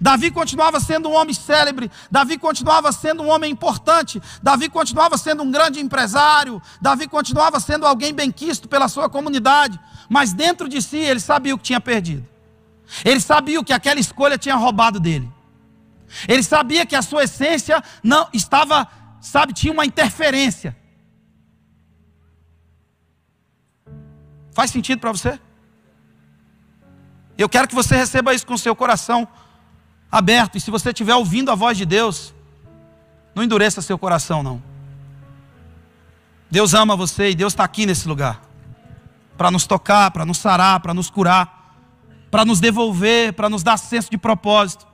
Davi 0.00 0.30
continuava 0.30 0.80
sendo 0.80 1.10
um 1.10 1.12
homem 1.14 1.34
célebre, 1.34 1.90
Davi 2.10 2.38
continuava 2.38 2.90
sendo 2.90 3.22
um 3.22 3.28
homem 3.28 3.52
importante, 3.52 4.20
Davi 4.42 4.70
continuava 4.70 5.18
sendo 5.18 5.42
um 5.42 5.50
grande 5.50 5.78
empresário, 5.78 6.62
Davi 6.80 7.06
continuava 7.06 7.60
sendo 7.60 7.86
alguém 7.86 8.14
benquisto 8.14 8.66
pela 8.66 8.88
sua 8.88 9.10
comunidade, 9.10 9.78
mas 10.08 10.32
dentro 10.32 10.66
de 10.66 10.80
si 10.80 10.96
ele 10.96 11.20
sabia 11.20 11.54
o 11.54 11.58
que 11.58 11.64
tinha 11.64 11.80
perdido. 11.80 12.26
Ele 13.04 13.20
sabia 13.20 13.60
o 13.60 13.64
que 13.64 13.72
aquela 13.72 14.00
escolha 14.00 14.38
tinha 14.38 14.56
roubado 14.56 14.98
dele. 14.98 15.30
Ele 16.26 16.42
sabia 16.42 16.86
que 16.86 16.96
a 16.96 17.02
sua 17.02 17.24
essência 17.24 17.84
não 18.02 18.26
estava, 18.32 18.88
sabe, 19.20 19.52
tinha 19.52 19.72
uma 19.72 19.84
interferência. 19.84 20.74
Faz 24.50 24.70
sentido 24.70 24.98
para 24.98 25.12
você? 25.12 25.38
Eu 27.36 27.48
quero 27.48 27.66
que 27.66 27.74
você 27.74 27.96
receba 27.96 28.34
isso 28.34 28.46
com 28.46 28.54
o 28.54 28.58
seu 28.58 28.74
coração 28.76 29.26
aberto. 30.10 30.56
E 30.56 30.60
se 30.60 30.70
você 30.70 30.90
estiver 30.90 31.14
ouvindo 31.14 31.50
a 31.50 31.54
voz 31.54 31.76
de 31.76 31.84
Deus, 31.84 32.32
não 33.34 33.42
endureça 33.42 33.82
seu 33.82 33.98
coração, 33.98 34.42
não. 34.42 34.62
Deus 36.50 36.72
ama 36.72 36.94
você 36.94 37.30
e 37.30 37.34
Deus 37.34 37.52
está 37.52 37.64
aqui 37.64 37.84
nesse 37.84 38.06
lugar 38.06 38.40
para 39.36 39.50
nos 39.50 39.66
tocar, 39.66 40.12
para 40.12 40.24
nos 40.24 40.38
sarar, 40.38 40.78
para 40.78 40.94
nos 40.94 41.10
curar, 41.10 41.76
para 42.30 42.44
nos 42.44 42.60
devolver, 42.60 43.32
para 43.32 43.48
nos 43.48 43.64
dar 43.64 43.76
senso 43.76 44.08
de 44.08 44.16
propósito, 44.16 44.86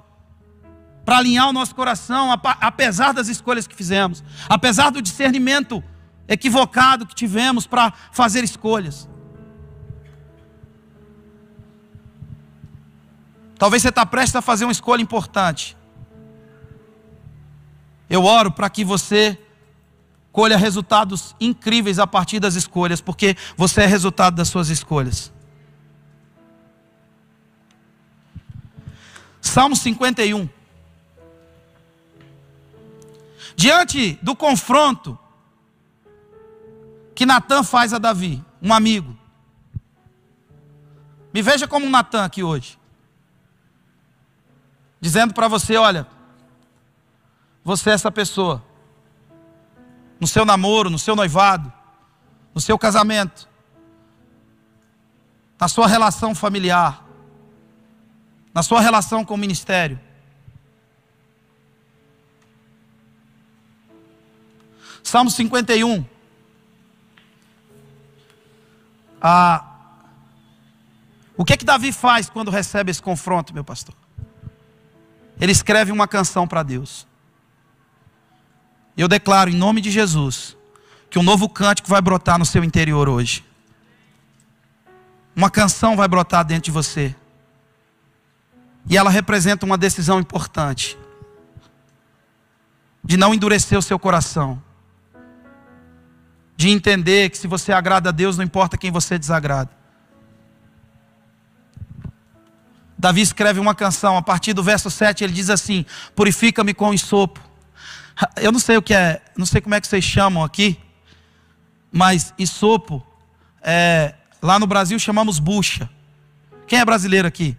para 1.05 1.19
alinhar 1.19 1.49
o 1.49 1.53
nosso 1.53 1.75
coração, 1.75 2.33
apesar 2.33 3.13
das 3.13 3.29
escolhas 3.29 3.67
que 3.67 3.75
fizemos, 3.75 4.25
apesar 4.49 4.89
do 4.89 5.03
discernimento 5.03 5.85
equivocado 6.27 7.05
que 7.05 7.15
tivemos 7.15 7.67
para 7.67 7.93
fazer 8.13 8.43
escolhas. 8.45 9.10
Talvez 13.61 13.83
você 13.83 13.91
está 13.91 14.07
prestes 14.07 14.37
a 14.37 14.41
fazer 14.41 14.65
uma 14.65 14.73
escolha 14.73 15.03
importante. 15.03 15.77
Eu 18.09 18.25
oro 18.25 18.51
para 18.51 18.71
que 18.71 18.83
você 18.83 19.39
colha 20.33 20.57
resultados 20.57 21.37
incríveis 21.39 21.99
a 21.99 22.07
partir 22.07 22.41
das 22.41 22.55
escolhas, 22.55 23.03
porque 23.03 23.37
você 23.59 23.83
é 23.83 23.87
resultado 23.87 24.35
das 24.35 24.49
suas 24.49 24.71
escolhas. 24.71 25.31
Salmo 29.43 29.77
51. 29.77 30.49
Diante 33.55 34.19
do 34.23 34.35
confronto 34.35 35.19
que 37.15 37.27
Natan 37.27 37.63
faz 37.63 37.93
a 37.93 37.99
Davi, 37.99 38.43
um 38.63 38.73
amigo. 38.73 39.15
Me 41.31 41.43
veja 41.43 41.69
como 41.69 41.85
um 41.85 41.91
Natan 41.91 42.25
aqui 42.25 42.43
hoje 42.43 42.80
dizendo 45.01 45.33
para 45.33 45.49
você: 45.49 45.77
olha, 45.77 46.07
você 47.65 47.91
é 47.91 47.95
essa 47.95 48.11
pessoa, 48.11 48.63
no 50.21 50.27
seu 50.27 50.45
namoro, 50.45 50.91
no 50.91 50.99
seu 50.99 51.17
noivado, 51.17 51.73
no 52.55 52.61
seu 52.61 52.79
casamento, 52.79 53.49
na 55.59 55.69
sua 55.69 55.87
relação 55.87 56.35
familiar, 56.35 57.05
na 58.53 58.63
sua 58.63 58.81
relação 58.81 59.25
com 59.25 59.35
o 59.35 59.39
ministério. 59.39 59.99
Salmo 65.03 65.31
51. 65.31 66.05
Ah, 69.21 69.65
o 71.37 71.45
que 71.45 71.53
é 71.53 71.57
que 71.57 71.65
Davi 71.65 71.93
faz 71.93 72.31
quando 72.31 72.51
recebe 72.51 72.91
esse 72.91 73.03
confronto, 73.03 73.53
meu 73.53 73.65
pastor? 73.65 73.95
Ele 75.41 75.53
escreve 75.53 75.91
uma 75.91 76.07
canção 76.07 76.47
para 76.47 76.63
Deus. 76.63 77.07
Eu 78.97 79.09
declaro 79.09 79.49
em 79.49 79.57
nome 79.57 79.81
de 79.81 79.91
Jesus 79.91 80.57
que 81.09 81.19
um 81.19 81.23
novo 81.23 81.49
cântico 81.49 81.89
vai 81.89 82.01
brotar 82.01 82.39
no 82.39 82.45
seu 82.45 82.63
interior 82.63 83.09
hoje. 83.09 83.45
Uma 85.35 85.51
canção 85.51 85.97
vai 85.97 86.07
brotar 86.07 86.45
dentro 86.45 86.65
de 86.65 86.71
você. 86.71 87.17
E 88.89 88.97
ela 88.97 89.09
representa 89.09 89.65
uma 89.65 89.79
decisão 89.79 90.21
importante 90.21 90.99
de 93.03 93.17
não 93.17 93.33
endurecer 93.33 93.79
o 93.79 93.83
seu 93.83 93.99
coração. 93.99 94.63
De 96.57 96.69
entender 96.69 97.31
que 97.31 97.39
se 97.39 97.47
você 97.47 97.73
agrada 97.73 98.11
a 98.11 98.13
Deus, 98.13 98.37
não 98.37 98.45
importa 98.45 98.77
quem 98.77 98.91
você 98.91 99.19
desagrada. 99.19 99.80
Davi 103.01 103.23
escreve 103.23 103.59
uma 103.59 103.75
canção, 103.75 104.19
a 104.19 104.21
partir 104.21 104.53
do 104.53 104.63
verso 104.63 104.91
7 104.91 105.25
ele 105.25 105.33
diz 105.33 105.49
assim: 105.49 105.87
Purifica-me 106.15 106.75
com 106.75 106.93
isopo. 106.93 107.41
Eu 108.37 108.53
não 108.53 108.61
sei 108.61 108.77
o 108.77 108.83
que 108.83 108.93
é, 108.93 109.23
não 109.35 109.47
sei 109.47 109.63
como 109.63 109.75
é 109.75 109.81
que 109.81 109.89
vocês 109.89 110.05
chamam 110.05 110.45
aqui, 110.45 110.79
mas 111.91 112.35
isopo, 112.39 113.03
é, 113.63 114.15
lá 114.43 114.59
no 114.59 114.67
Brasil 114.67 114.99
chamamos 114.99 115.39
bucha. 115.39 115.89
Quem 116.67 116.79
é 116.79 116.85
brasileiro 116.85 117.27
aqui? 117.27 117.57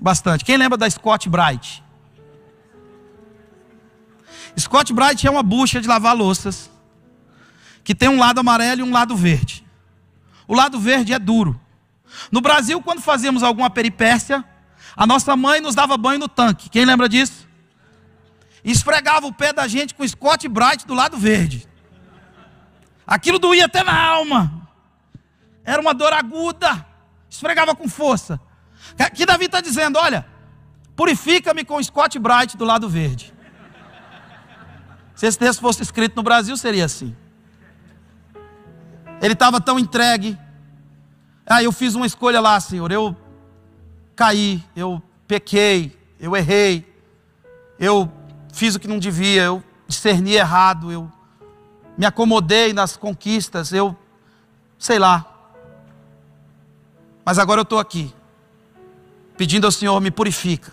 Bastante. 0.00 0.44
Quem 0.44 0.58
lembra 0.58 0.76
da 0.76 0.90
Scott 0.90 1.26
Bright? 1.30 1.82
Scott 4.58 4.92
Bright 4.92 5.26
é 5.26 5.30
uma 5.30 5.42
bucha 5.42 5.80
de 5.80 5.88
lavar 5.88 6.14
louças, 6.14 6.70
que 7.82 7.94
tem 7.94 8.10
um 8.10 8.18
lado 8.18 8.38
amarelo 8.38 8.82
e 8.82 8.84
um 8.84 8.92
lado 8.92 9.16
verde. 9.16 9.64
O 10.46 10.54
lado 10.54 10.78
verde 10.78 11.14
é 11.14 11.18
duro. 11.18 11.58
No 12.30 12.40
Brasil, 12.40 12.80
quando 12.82 13.00
fazíamos 13.00 13.42
alguma 13.42 13.70
peripécia, 13.70 14.44
a 14.96 15.06
nossa 15.06 15.36
mãe 15.36 15.60
nos 15.60 15.74
dava 15.74 15.96
banho 15.96 16.20
no 16.20 16.28
tanque. 16.28 16.68
Quem 16.68 16.84
lembra 16.84 17.08
disso? 17.08 17.44
esfregava 18.64 19.26
o 19.26 19.32
pé 19.32 19.52
da 19.52 19.68
gente 19.68 19.94
com 19.94 20.08
Scott 20.08 20.48
Bright 20.48 20.86
do 20.86 20.94
lado 20.94 21.18
verde. 21.18 21.68
Aquilo 23.06 23.38
doía 23.38 23.66
até 23.66 23.84
na 23.84 23.94
alma. 23.94 24.68
Era 25.62 25.80
uma 25.80 25.92
dor 25.92 26.12
aguda. 26.14 26.86
Esfregava 27.28 27.74
com 27.74 27.86
força. 27.86 28.40
Aqui 28.98 29.26
Davi 29.26 29.44
está 29.44 29.60
dizendo: 29.60 29.98
olha, 29.98 30.26
purifica-me 30.96 31.64
com 31.64 31.82
Scott 31.82 32.18
Bright 32.18 32.56
do 32.56 32.64
lado 32.64 32.88
verde. 32.88 33.34
Se 35.14 35.26
esse 35.26 35.38
texto 35.38 35.60
fosse 35.60 35.82
escrito 35.82 36.16
no 36.16 36.22
Brasil, 36.22 36.56
seria 36.56 36.86
assim. 36.86 37.14
Ele 39.20 39.34
estava 39.34 39.60
tão 39.60 39.78
entregue, 39.78 40.38
ah, 41.46 41.62
eu 41.62 41.72
fiz 41.72 41.94
uma 41.94 42.06
escolha 42.06 42.40
lá, 42.40 42.58
Senhor. 42.58 42.90
Eu 42.90 43.16
caí, 44.16 44.64
eu 44.74 45.02
pequei, 45.26 45.98
eu 46.18 46.36
errei, 46.36 46.86
eu 47.78 48.10
fiz 48.52 48.74
o 48.74 48.80
que 48.80 48.88
não 48.88 48.98
devia, 48.98 49.42
eu 49.42 49.62
discerni 49.86 50.34
errado, 50.34 50.90
eu 50.90 51.10
me 51.98 52.06
acomodei 52.06 52.72
nas 52.72 52.96
conquistas, 52.96 53.72
eu 53.72 53.96
sei 54.78 54.98
lá. 54.98 55.26
Mas 57.24 57.38
agora 57.38 57.60
eu 57.60 57.64
estou 57.64 57.78
aqui, 57.78 58.14
pedindo 59.36 59.66
ao 59.66 59.72
Senhor, 59.72 59.98
me 60.00 60.10
purifica, 60.10 60.72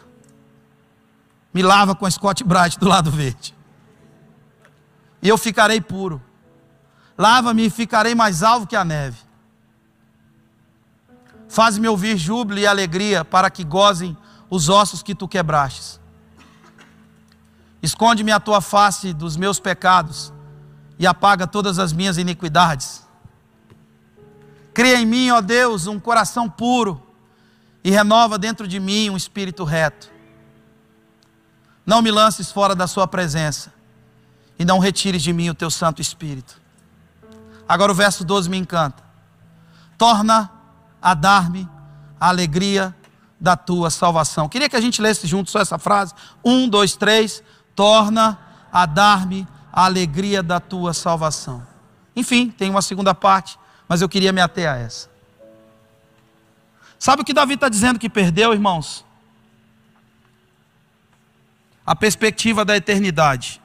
me 1.54 1.62
lava 1.62 1.96
com 1.96 2.06
a 2.06 2.12
Scott 2.12 2.44
Bright 2.44 2.80
do 2.80 2.88
lado 2.88 3.10
verde, 3.10 3.56
e 5.22 5.28
eu 5.28 5.38
ficarei 5.38 5.82
puro. 5.82 6.22
Lava-me 7.18 7.66
e 7.66 7.70
ficarei 7.70 8.16
mais 8.16 8.42
alvo 8.42 8.66
que 8.66 8.76
a 8.76 8.84
neve. 8.84 9.18
Faz-me 11.52 11.86
ouvir 11.86 12.16
júbilo 12.16 12.62
e 12.62 12.66
alegria, 12.66 13.26
para 13.26 13.50
que 13.50 13.62
gozem 13.62 14.16
os 14.50 14.70
ossos 14.70 15.04
que 15.04 15.14
tu 15.14 15.28
quebrastes. 15.28 16.00
Esconde-me 17.84 18.32
a 18.32 18.40
tua 18.40 18.62
face 18.62 19.12
dos 19.12 19.36
meus 19.36 19.60
pecados 19.60 20.32
e 20.98 21.06
apaga 21.06 21.46
todas 21.46 21.78
as 21.78 21.92
minhas 21.92 22.18
iniquidades. 22.18 23.06
Cria 24.74 25.02
em 25.02 25.06
mim, 25.06 25.30
ó 25.32 25.42
Deus, 25.42 25.88
um 25.88 26.00
coração 26.00 26.50
puro 26.50 27.06
e 27.84 27.92
renova 27.92 28.40
dentro 28.40 28.66
de 28.66 28.80
mim 28.80 29.10
um 29.10 29.18
espírito 29.18 29.66
reto. 29.66 30.10
Não 31.86 32.02
me 32.02 32.12
lances 32.12 32.50
fora 32.50 32.74
da 32.74 32.88
Sua 32.88 33.06
presença 33.06 33.74
e 34.58 34.64
não 34.64 34.80
retires 34.80 35.22
de 35.22 35.34
mim 35.34 35.50
o 35.50 35.54
teu 35.54 35.70
Santo 35.70 36.02
Espírito. 36.02 36.62
Agora 37.68 37.92
o 37.92 37.96
verso 37.96 38.24
12 38.24 38.50
me 38.50 38.58
encanta. 38.58 39.04
Torna 39.98 40.61
a 41.02 41.14
dar-me 41.14 41.68
a 42.20 42.30
alegria 42.30 42.96
da 43.40 43.58
tua 43.58 43.90
salvação. 43.90 44.48
Queria 44.48 44.70
que 44.70 44.76
a 44.76 44.82
gente 44.82 45.02
lesse 45.02 45.26
junto 45.26 45.50
só 45.50 45.60
essa 45.60 45.80
frase. 45.80 46.14
Um, 46.46 46.70
dois, 46.70 46.96
três. 46.96 47.42
Torna 47.76 48.38
a 48.72 48.86
dar-me 48.86 49.48
a 49.74 49.86
alegria 49.86 50.44
da 50.44 50.60
tua 50.60 50.94
salvação. 50.94 51.66
Enfim, 52.16 52.50
tem 52.50 52.70
uma 52.70 52.82
segunda 52.82 53.16
parte, 53.16 53.58
mas 53.88 54.02
eu 54.02 54.10
queria 54.10 54.32
me 54.32 54.42
ater 54.42 54.70
a 54.70 54.76
essa. 54.76 55.10
Sabe 57.00 57.24
o 57.24 57.26
que 57.26 57.34
Davi 57.34 57.56
está 57.56 57.68
dizendo 57.68 57.98
que 57.98 58.10
perdeu, 58.10 58.54
irmãos? 58.54 59.04
A 61.84 61.96
perspectiva 61.96 62.64
da 62.64 62.78
eternidade. 62.78 63.60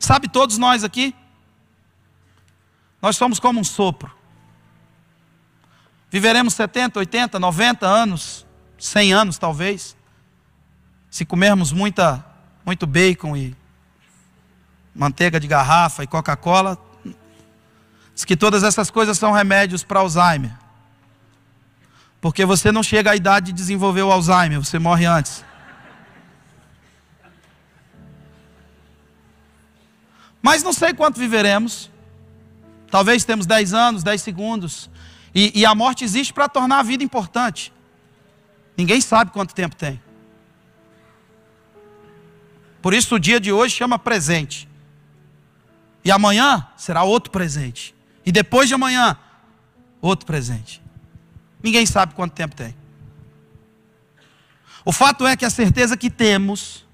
Sabe 0.00 0.28
todos 0.28 0.58
nós 0.58 0.82
aqui? 0.82 1.14
Nós 3.00 3.16
somos 3.16 3.38
como 3.38 3.60
um 3.60 3.64
sopro. 3.64 4.21
Viveremos 6.12 6.52
70, 6.52 6.98
80, 6.98 7.40
90 7.40 7.86
anos, 7.86 8.46
100 8.78 9.14
anos 9.14 9.38
talvez. 9.38 9.96
se 11.10 11.24
comermos 11.24 11.72
muita, 11.72 12.22
muito 12.66 12.86
bacon 12.86 13.34
e 13.34 13.56
manteiga 14.94 15.40
de 15.40 15.46
garrafa 15.46 16.04
e 16.04 16.06
Coca-Cola, 16.06 16.76
diz 18.14 18.26
que 18.26 18.36
todas 18.36 18.62
essas 18.62 18.90
coisas 18.90 19.16
são 19.16 19.32
remédios 19.32 19.82
para 19.82 20.00
Alzheimer. 20.00 20.52
Porque 22.20 22.44
você 22.44 22.70
não 22.70 22.82
chega 22.82 23.12
à 23.12 23.16
idade 23.16 23.46
de 23.46 23.52
desenvolver 23.52 24.02
o 24.02 24.12
Alzheimer, 24.12 24.58
você 24.62 24.78
morre 24.78 25.06
antes. 25.06 25.42
Mas 30.42 30.62
não 30.62 30.74
sei 30.74 30.92
quanto 30.92 31.18
viveremos. 31.18 31.90
Talvez 32.90 33.24
temos 33.24 33.46
10 33.46 33.72
anos, 33.72 34.02
10 34.02 34.20
segundos. 34.20 34.90
E, 35.34 35.60
e 35.60 35.66
a 35.66 35.74
morte 35.74 36.04
existe 36.04 36.32
para 36.32 36.48
tornar 36.48 36.80
a 36.80 36.82
vida 36.82 37.02
importante. 37.02 37.72
Ninguém 38.76 39.00
sabe 39.00 39.30
quanto 39.30 39.54
tempo 39.54 39.74
tem. 39.74 40.00
Por 42.80 42.92
isso 42.92 43.14
o 43.14 43.18
dia 43.18 43.38
de 43.38 43.52
hoje 43.52 43.76
chama 43.76 43.98
presente. 43.98 44.68
E 46.04 46.10
amanhã 46.10 46.66
será 46.76 47.04
outro 47.04 47.30
presente. 47.30 47.94
E 48.26 48.32
depois 48.32 48.68
de 48.68 48.74
amanhã, 48.74 49.16
outro 50.00 50.26
presente. 50.26 50.82
Ninguém 51.62 51.86
sabe 51.86 52.14
quanto 52.14 52.32
tempo 52.32 52.56
tem. 52.56 52.74
O 54.84 54.92
fato 54.92 55.26
é 55.26 55.36
que 55.36 55.44
a 55.44 55.50
certeza 55.50 55.96
que 55.96 56.10
temos 56.10 56.84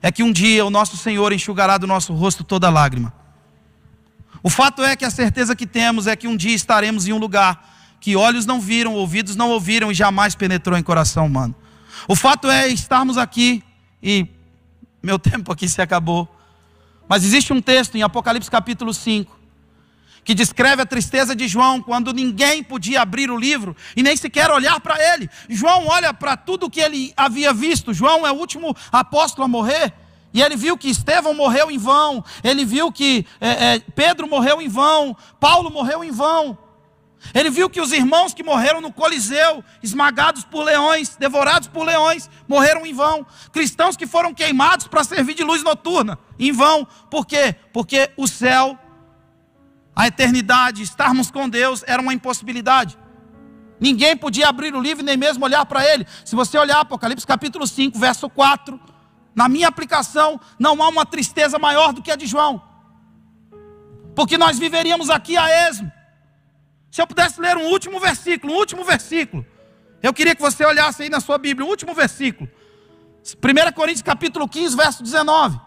é 0.00 0.10
que 0.10 0.22
um 0.22 0.32
dia 0.32 0.64
o 0.64 0.70
nosso 0.70 0.96
Senhor 0.96 1.32
enxugará 1.32 1.76
do 1.76 1.86
nosso 1.86 2.14
rosto 2.14 2.42
toda 2.42 2.70
lágrima. 2.70 3.12
O 4.46 4.48
fato 4.48 4.84
é 4.84 4.94
que 4.94 5.04
a 5.04 5.10
certeza 5.10 5.56
que 5.56 5.66
temos 5.66 6.06
é 6.06 6.14
que 6.14 6.28
um 6.28 6.36
dia 6.36 6.54
estaremos 6.54 7.08
em 7.08 7.12
um 7.12 7.18
lugar 7.18 7.68
que 7.98 8.14
olhos 8.14 8.46
não 8.46 8.60
viram, 8.60 8.94
ouvidos 8.94 9.34
não 9.34 9.50
ouviram 9.50 9.90
e 9.90 9.94
jamais 9.94 10.36
penetrou 10.36 10.78
em 10.78 10.84
coração 10.84 11.26
humano. 11.26 11.52
O 12.06 12.14
fato 12.14 12.48
é 12.48 12.68
estarmos 12.68 13.18
aqui 13.18 13.60
e 14.00 14.24
meu 15.02 15.18
tempo 15.18 15.50
aqui 15.50 15.68
se 15.68 15.82
acabou. 15.82 16.32
Mas 17.08 17.24
existe 17.24 17.52
um 17.52 17.60
texto 17.60 17.96
em 17.96 18.04
Apocalipse 18.04 18.48
capítulo 18.48 18.94
5 18.94 19.36
que 20.22 20.32
descreve 20.32 20.80
a 20.80 20.86
tristeza 20.86 21.34
de 21.34 21.48
João 21.48 21.82
quando 21.82 22.12
ninguém 22.12 22.62
podia 22.62 23.02
abrir 23.02 23.32
o 23.32 23.36
livro 23.36 23.76
e 23.96 24.02
nem 24.02 24.16
sequer 24.16 24.48
olhar 24.52 24.78
para 24.78 24.96
ele. 25.12 25.28
João 25.48 25.88
olha 25.88 26.14
para 26.14 26.36
tudo 26.36 26.70
que 26.70 26.80
ele 26.80 27.12
havia 27.16 27.52
visto. 27.52 27.92
João 27.92 28.24
é 28.24 28.30
o 28.30 28.36
último 28.36 28.76
apóstolo 28.92 29.44
a 29.44 29.48
morrer. 29.48 29.92
E 30.36 30.42
ele 30.42 30.54
viu 30.54 30.76
que 30.76 30.90
Estevão 30.90 31.32
morreu 31.32 31.70
em 31.70 31.78
vão, 31.78 32.22
ele 32.44 32.62
viu 32.62 32.92
que 32.92 33.26
é, 33.40 33.76
é, 33.76 33.78
Pedro 33.78 34.28
morreu 34.28 34.60
em 34.60 34.68
vão, 34.68 35.16
Paulo 35.40 35.70
morreu 35.70 36.04
em 36.04 36.10
vão. 36.10 36.58
Ele 37.32 37.48
viu 37.48 37.70
que 37.70 37.80
os 37.80 37.90
irmãos 37.90 38.34
que 38.34 38.42
morreram 38.42 38.82
no 38.82 38.92
Coliseu, 38.92 39.64
esmagados 39.82 40.44
por 40.44 40.62
leões, 40.62 41.16
devorados 41.16 41.68
por 41.68 41.86
leões, 41.86 42.28
morreram 42.46 42.84
em 42.84 42.92
vão. 42.92 43.26
Cristãos 43.50 43.96
que 43.96 44.06
foram 44.06 44.34
queimados 44.34 44.86
para 44.86 45.02
servir 45.04 45.32
de 45.32 45.42
luz 45.42 45.62
noturna, 45.62 46.18
em 46.38 46.52
vão. 46.52 46.86
Por 47.10 47.24
quê? 47.24 47.56
Porque 47.72 48.10
o 48.14 48.28
céu 48.28 48.78
a 49.96 50.06
eternidade, 50.06 50.82
estarmos 50.82 51.30
com 51.30 51.48
Deus 51.48 51.82
era 51.86 52.02
uma 52.02 52.12
impossibilidade. 52.12 52.98
Ninguém 53.80 54.14
podia 54.14 54.50
abrir 54.50 54.74
o 54.74 54.82
livro 54.82 55.02
nem 55.02 55.16
mesmo 55.16 55.46
olhar 55.46 55.64
para 55.64 55.82
ele. 55.82 56.06
Se 56.26 56.36
você 56.36 56.58
olhar 56.58 56.80
Apocalipse 56.80 57.26
capítulo 57.26 57.66
5, 57.66 57.98
verso 57.98 58.28
4, 58.28 58.78
na 59.36 59.48
minha 59.48 59.68
aplicação, 59.68 60.40
não 60.58 60.82
há 60.82 60.88
uma 60.88 61.04
tristeza 61.04 61.58
maior 61.58 61.92
do 61.92 62.02
que 62.02 62.10
a 62.10 62.16
de 62.16 62.26
João. 62.26 62.60
Porque 64.14 64.38
nós 64.38 64.58
viveríamos 64.58 65.10
aqui 65.10 65.36
a 65.36 65.68
esmo. 65.68 65.92
Se 66.90 67.02
eu 67.02 67.06
pudesse 67.06 67.38
ler 67.38 67.58
um 67.58 67.66
último 67.66 68.00
versículo, 68.00 68.54
um 68.54 68.56
último 68.56 68.82
versículo, 68.82 69.44
eu 70.02 70.14
queria 70.14 70.34
que 70.34 70.40
você 70.40 70.64
olhasse 70.64 71.02
aí 71.02 71.10
na 71.10 71.20
sua 71.20 71.36
Bíblia, 71.36 71.66
um 71.66 71.68
último 71.68 71.94
versículo. 71.94 72.50
1 73.22 73.72
Coríntios 73.74 74.02
capítulo 74.02 74.48
15, 74.48 74.74
verso 74.74 75.02
19 75.02 75.66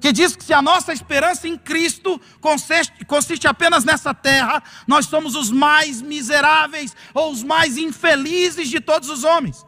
que 0.00 0.12
diz 0.12 0.34
que 0.34 0.42
se 0.42 0.54
a 0.54 0.62
nossa 0.62 0.94
esperança 0.94 1.46
em 1.46 1.58
Cristo 1.58 2.18
consiste, 2.40 3.04
consiste, 3.04 3.46
apenas 3.46 3.84
nessa 3.84 4.14
terra, 4.14 4.62
nós 4.86 5.04
somos 5.04 5.36
os 5.36 5.50
mais 5.50 6.00
miseráveis 6.00 6.96
ou 7.12 7.30
os 7.30 7.42
mais 7.42 7.76
infelizes 7.76 8.70
de 8.70 8.80
todos 8.80 9.10
os 9.10 9.24
homens. 9.24 9.66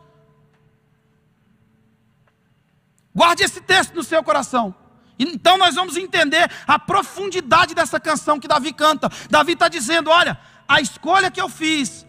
Guarde 3.14 3.42
esse 3.42 3.61
texto 3.61 3.94
no 3.94 4.03
seu 4.03 4.22
coração. 4.22 4.75
Então 5.18 5.59
nós 5.59 5.75
vamos 5.75 5.96
entender 5.96 6.51
a 6.66 6.79
profundidade 6.79 7.75
dessa 7.75 8.01
canção 8.01 8.40
que 8.40 8.48
Davi 8.48 8.72
canta. 8.72 9.11
Davi 9.31 9.53
está 9.53 9.68
dizendo: 9.68 10.11
olha, 10.11 10.38
a 10.66 10.81
escolha 10.81 11.31
que 11.31 11.40
eu 11.40 11.48
fiz 11.48 12.07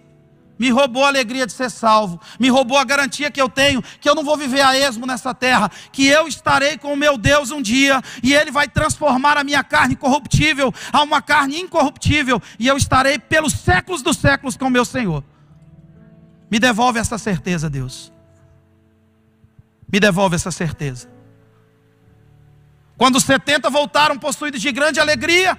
me 0.58 0.70
roubou 0.70 1.04
a 1.04 1.08
alegria 1.08 1.46
de 1.46 1.52
ser 1.52 1.70
salvo, 1.70 2.20
me 2.40 2.48
roubou 2.48 2.78
a 2.78 2.84
garantia 2.84 3.32
que 3.32 3.42
eu 3.42 3.50
tenho, 3.50 3.82
que 4.00 4.08
eu 4.08 4.16
não 4.16 4.24
vou 4.24 4.38
viver 4.38 4.62
a 4.62 4.78
esmo 4.78 5.06
nessa 5.06 5.34
terra, 5.34 5.70
que 5.92 6.08
eu 6.08 6.28
estarei 6.28 6.78
com 6.78 6.94
o 6.94 6.98
meu 6.98 7.18
Deus 7.18 7.52
um 7.52 7.62
dia, 7.62 8.02
e 8.22 8.34
Ele 8.34 8.52
vai 8.52 8.68
transformar 8.68 9.36
a 9.36 9.44
minha 9.44 9.64
carne 9.64 9.96
corruptível 9.96 10.74
a 10.92 11.02
uma 11.02 11.22
carne 11.22 11.60
incorruptível, 11.60 12.42
e 12.58 12.68
eu 12.68 12.78
estarei 12.78 13.20
pelos 13.20 13.54
séculos 13.54 14.02
dos 14.02 14.18
séculos 14.18 14.56
com 14.56 14.66
o 14.66 14.72
meu 14.72 14.86
Senhor. 14.86 15.24
Me 16.50 16.60
devolve 16.60 17.00
essa 17.00 17.18
certeza, 17.18 17.70
Deus. 17.70 18.14
Me 19.94 20.00
devolve 20.00 20.36
essa 20.36 20.50
certeza. 20.50 21.08
Quando 22.98 23.18
os 23.18 23.24
70 23.26 23.70
voltaram 23.70 24.18
possuídos 24.18 24.60
de 24.60 24.72
grande 24.72 25.00
alegria, 25.00 25.56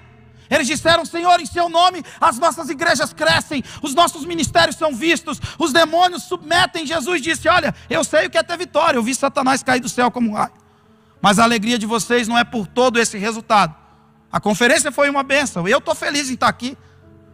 eles 0.50 0.66
disseram: 0.66 1.04
Senhor, 1.04 1.38
em 1.38 1.46
seu 1.46 1.68
nome 1.68 2.02
as 2.20 2.36
nossas 2.36 2.68
igrejas 2.68 3.12
crescem, 3.12 3.62
os 3.80 3.94
nossos 3.94 4.24
ministérios 4.24 4.74
são 4.74 4.92
vistos, 4.92 5.40
os 5.56 5.72
demônios 5.72 6.24
submetem. 6.24 6.84
Jesus 6.84 7.22
disse: 7.22 7.48
Olha, 7.48 7.72
eu 7.88 8.02
sei 8.02 8.26
o 8.26 8.30
que 8.30 8.36
é 8.36 8.42
ter 8.42 8.58
vitória, 8.58 8.98
eu 8.98 9.04
vi 9.04 9.14
Satanás 9.14 9.62
cair 9.62 9.78
do 9.78 9.88
céu 9.88 10.10
como 10.10 10.34
raio. 10.34 10.52
Mas 11.22 11.38
a 11.38 11.44
alegria 11.44 11.78
de 11.78 11.86
vocês 11.86 12.26
não 12.26 12.36
é 12.36 12.42
por 12.42 12.66
todo 12.66 12.98
esse 12.98 13.16
resultado. 13.16 13.72
A 14.32 14.40
conferência 14.40 14.90
foi 14.90 15.08
uma 15.08 15.22
bênção, 15.22 15.68
eu 15.68 15.78
estou 15.78 15.94
feliz 15.94 16.28
em 16.28 16.34
estar 16.34 16.48
aqui. 16.48 16.76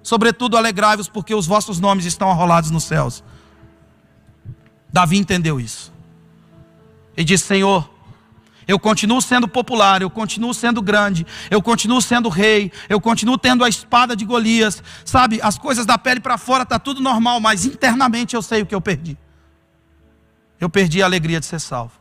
Sobretudo, 0.03 0.55
alegrai-vos, 0.55 1.09
porque 1.09 1.35
os 1.35 1.47
vossos 1.47 1.81
nomes 1.81 2.05
estão 2.05 2.31
arrolados 2.31 2.71
nos 2.71 2.85
céus. 2.85 3.25
Davi 4.93 5.17
entendeu 5.17 5.59
isso. 5.59 5.91
E 7.21 7.25
disse: 7.25 7.45
Senhor, 7.45 7.87
eu 8.67 8.79
continuo 8.79 9.21
sendo 9.21 9.47
popular, 9.47 10.01
eu 10.01 10.09
continuo 10.09 10.55
sendo 10.55 10.81
grande, 10.81 11.27
eu 11.51 11.61
continuo 11.61 12.01
sendo 12.01 12.31
rei, 12.31 12.73
eu 12.89 12.99
continuo 12.99 13.37
tendo 13.37 13.63
a 13.63 13.69
espada 13.69 14.17
de 14.17 14.25
Golias, 14.25 14.83
sabe? 15.05 15.39
As 15.43 15.59
coisas 15.59 15.85
da 15.85 15.99
pele 15.99 16.19
para 16.19 16.39
fora 16.39 16.65
tá 16.65 16.79
tudo 16.79 17.03
normal, 17.03 17.39
mas 17.39 17.67
internamente 17.67 18.35
eu 18.35 18.41
sei 18.41 18.63
o 18.63 18.67
que 18.67 18.75
eu 18.75 18.81
perdi. 18.81 19.19
Eu 20.59 20.71
perdi 20.71 21.03
a 21.03 21.05
alegria 21.05 21.39
de 21.39 21.45
ser 21.45 21.61
salvo. 21.61 21.93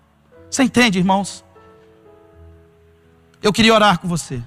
Você 0.49 0.63
entende, 0.63 0.97
irmãos? 0.99 1.43
Eu 3.43 3.51
queria 3.51 3.73
orar 3.73 3.99
com 3.99 4.07
você. 4.07 4.41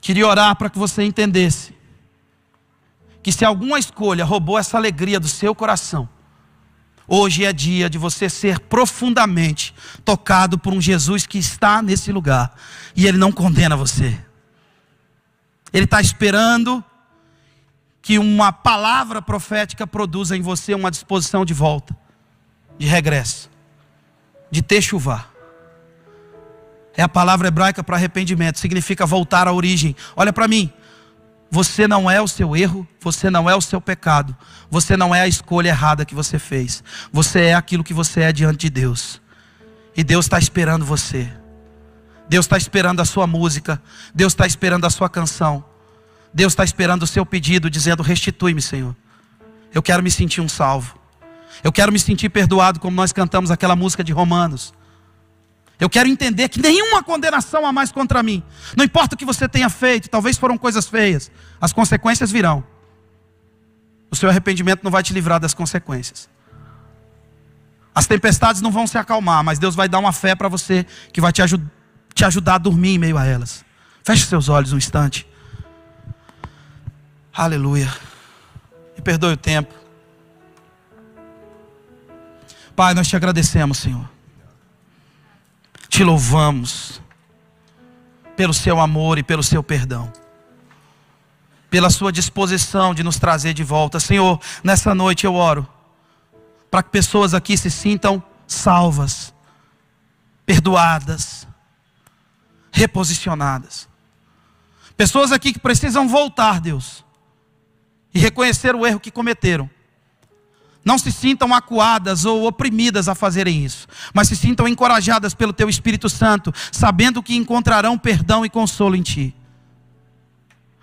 Queria 0.00 0.26
orar 0.26 0.56
para 0.56 0.70
que 0.70 0.78
você 0.78 1.02
entendesse 1.02 1.74
que 3.22 3.30
se 3.30 3.44
alguma 3.44 3.78
escolha 3.78 4.24
roubou 4.24 4.58
essa 4.58 4.78
alegria 4.78 5.20
do 5.20 5.28
seu 5.28 5.54
coração, 5.54 6.08
Hoje 7.06 7.44
é 7.44 7.52
dia 7.52 7.90
de 7.90 7.98
você 7.98 8.28
ser 8.30 8.58
profundamente 8.60 9.74
tocado 10.04 10.58
por 10.58 10.72
um 10.72 10.80
Jesus 10.80 11.26
que 11.26 11.38
está 11.38 11.82
nesse 11.82 12.10
lugar 12.10 12.54
e 12.96 13.06
ele 13.06 13.18
não 13.18 13.30
condena 13.30 13.76
você. 13.76 14.18
Ele 15.72 15.84
está 15.84 16.00
esperando 16.00 16.82
que 18.00 18.18
uma 18.18 18.52
palavra 18.52 19.20
profética 19.20 19.86
produza 19.86 20.36
em 20.36 20.40
você 20.40 20.74
uma 20.74 20.90
disposição 20.90 21.44
de 21.44 21.52
volta, 21.52 21.96
de 22.78 22.86
regresso, 22.86 23.50
de 24.50 24.62
techuvá. 24.62 25.26
É 26.96 27.02
a 27.02 27.08
palavra 27.08 27.48
hebraica 27.48 27.82
para 27.82 27.96
arrependimento, 27.96 28.58
significa 28.58 29.04
voltar 29.04 29.48
à 29.48 29.52
origem. 29.52 29.96
Olha 30.14 30.32
para 30.32 30.46
mim, 30.46 30.72
você 31.54 31.86
não 31.86 32.10
é 32.10 32.20
o 32.20 32.26
seu 32.26 32.56
erro, 32.56 32.84
você 33.00 33.30
não 33.30 33.48
é 33.48 33.54
o 33.54 33.60
seu 33.60 33.80
pecado, 33.80 34.36
você 34.68 34.96
não 34.96 35.14
é 35.14 35.20
a 35.20 35.28
escolha 35.28 35.68
errada 35.68 36.04
que 36.04 36.12
você 36.12 36.36
fez. 36.36 36.82
Você 37.12 37.42
é 37.42 37.54
aquilo 37.54 37.84
que 37.84 37.94
você 37.94 38.22
é 38.22 38.32
diante 38.32 38.62
de 38.62 38.70
Deus. 38.70 39.22
E 39.96 40.02
Deus 40.02 40.24
está 40.24 40.36
esperando 40.36 40.84
você. 40.84 41.32
Deus 42.28 42.44
está 42.44 42.56
esperando 42.56 42.98
a 42.98 43.04
sua 43.04 43.28
música. 43.28 43.80
Deus 44.12 44.32
está 44.32 44.48
esperando 44.48 44.84
a 44.84 44.90
sua 44.90 45.08
canção. 45.08 45.64
Deus 46.32 46.54
está 46.54 46.64
esperando 46.64 47.04
o 47.04 47.06
seu 47.06 47.24
pedido, 47.24 47.70
dizendo: 47.70 48.02
Restitui-me, 48.02 48.60
Senhor. 48.60 48.96
Eu 49.72 49.80
quero 49.80 50.02
me 50.02 50.10
sentir 50.10 50.40
um 50.40 50.48
salvo. 50.48 50.98
Eu 51.62 51.70
quero 51.70 51.92
me 51.92 52.00
sentir 52.00 52.30
perdoado, 52.30 52.80
como 52.80 52.96
nós 52.96 53.12
cantamos 53.12 53.52
aquela 53.52 53.76
música 53.76 54.02
de 54.02 54.12
Romanos. 54.12 54.74
Eu 55.78 55.90
quero 55.90 56.08
entender 56.08 56.48
que 56.48 56.60
nenhuma 56.60 57.02
condenação 57.02 57.66
há 57.66 57.72
mais 57.72 57.90
contra 57.90 58.22
mim. 58.22 58.42
Não 58.76 58.84
importa 58.84 59.14
o 59.14 59.18
que 59.18 59.24
você 59.24 59.48
tenha 59.48 59.68
feito, 59.68 60.08
talvez 60.08 60.38
foram 60.38 60.56
coisas 60.56 60.86
feias, 60.86 61.30
as 61.60 61.72
consequências 61.72 62.30
virão. 62.30 62.64
O 64.10 64.16
seu 64.16 64.28
arrependimento 64.28 64.84
não 64.84 64.90
vai 64.90 65.02
te 65.02 65.12
livrar 65.12 65.40
das 65.40 65.52
consequências. 65.52 66.28
As 67.94 68.06
tempestades 68.06 68.60
não 68.60 68.70
vão 68.70 68.86
se 68.86 68.96
acalmar, 68.98 69.42
mas 69.42 69.58
Deus 69.58 69.74
vai 69.74 69.88
dar 69.88 69.98
uma 69.98 70.12
fé 70.12 70.34
para 70.34 70.48
você 70.48 70.86
que 71.12 71.20
vai 71.20 71.32
te, 71.32 71.42
te 72.14 72.24
ajudar 72.24 72.54
a 72.54 72.58
dormir 72.58 72.94
em 72.94 72.98
meio 72.98 73.18
a 73.18 73.24
elas. 73.24 73.64
Feche 74.04 74.26
seus 74.26 74.48
olhos 74.48 74.72
um 74.72 74.78
instante. 74.78 75.26
Aleluia. 77.32 77.92
E 78.96 79.02
perdoe 79.02 79.32
o 79.32 79.36
tempo. 79.36 79.74
Pai, 82.76 82.94
nós 82.94 83.08
te 83.08 83.16
agradecemos, 83.16 83.78
Senhor. 83.78 84.13
Te 85.94 86.02
louvamos 86.02 87.00
pelo 88.34 88.52
seu 88.52 88.80
amor 88.80 89.16
e 89.16 89.22
pelo 89.22 89.44
seu 89.44 89.62
perdão. 89.62 90.12
Pela 91.70 91.88
sua 91.88 92.10
disposição 92.10 92.92
de 92.92 93.04
nos 93.04 93.16
trazer 93.16 93.54
de 93.54 93.62
volta. 93.62 94.00
Senhor, 94.00 94.40
nessa 94.64 94.92
noite 94.92 95.24
eu 95.24 95.36
oro 95.36 95.64
para 96.68 96.82
que 96.82 96.90
pessoas 96.90 97.32
aqui 97.32 97.56
se 97.56 97.70
sintam 97.70 98.20
salvas, 98.44 99.32
perdoadas, 100.44 101.46
reposicionadas. 102.72 103.88
Pessoas 104.96 105.30
aqui 105.30 105.52
que 105.52 105.60
precisam 105.60 106.08
voltar, 106.08 106.60
Deus, 106.60 107.04
e 108.12 108.18
reconhecer 108.18 108.74
o 108.74 108.84
erro 108.84 108.98
que 108.98 109.12
cometeram. 109.12 109.70
Não 110.84 110.98
se 110.98 111.10
sintam 111.10 111.54
acuadas 111.54 112.24
ou 112.24 112.46
oprimidas 112.46 113.08
a 113.08 113.14
fazerem 113.14 113.64
isso, 113.64 113.86
mas 114.12 114.28
se 114.28 114.36
sintam 114.36 114.68
encorajadas 114.68 115.32
pelo 115.32 115.52
Teu 115.52 115.68
Espírito 115.68 116.08
Santo, 116.08 116.52
sabendo 116.70 117.22
que 117.22 117.34
encontrarão 117.34 117.96
perdão 117.96 118.44
e 118.44 118.50
consolo 118.50 118.94
em 118.94 119.02
Ti. 119.02 119.34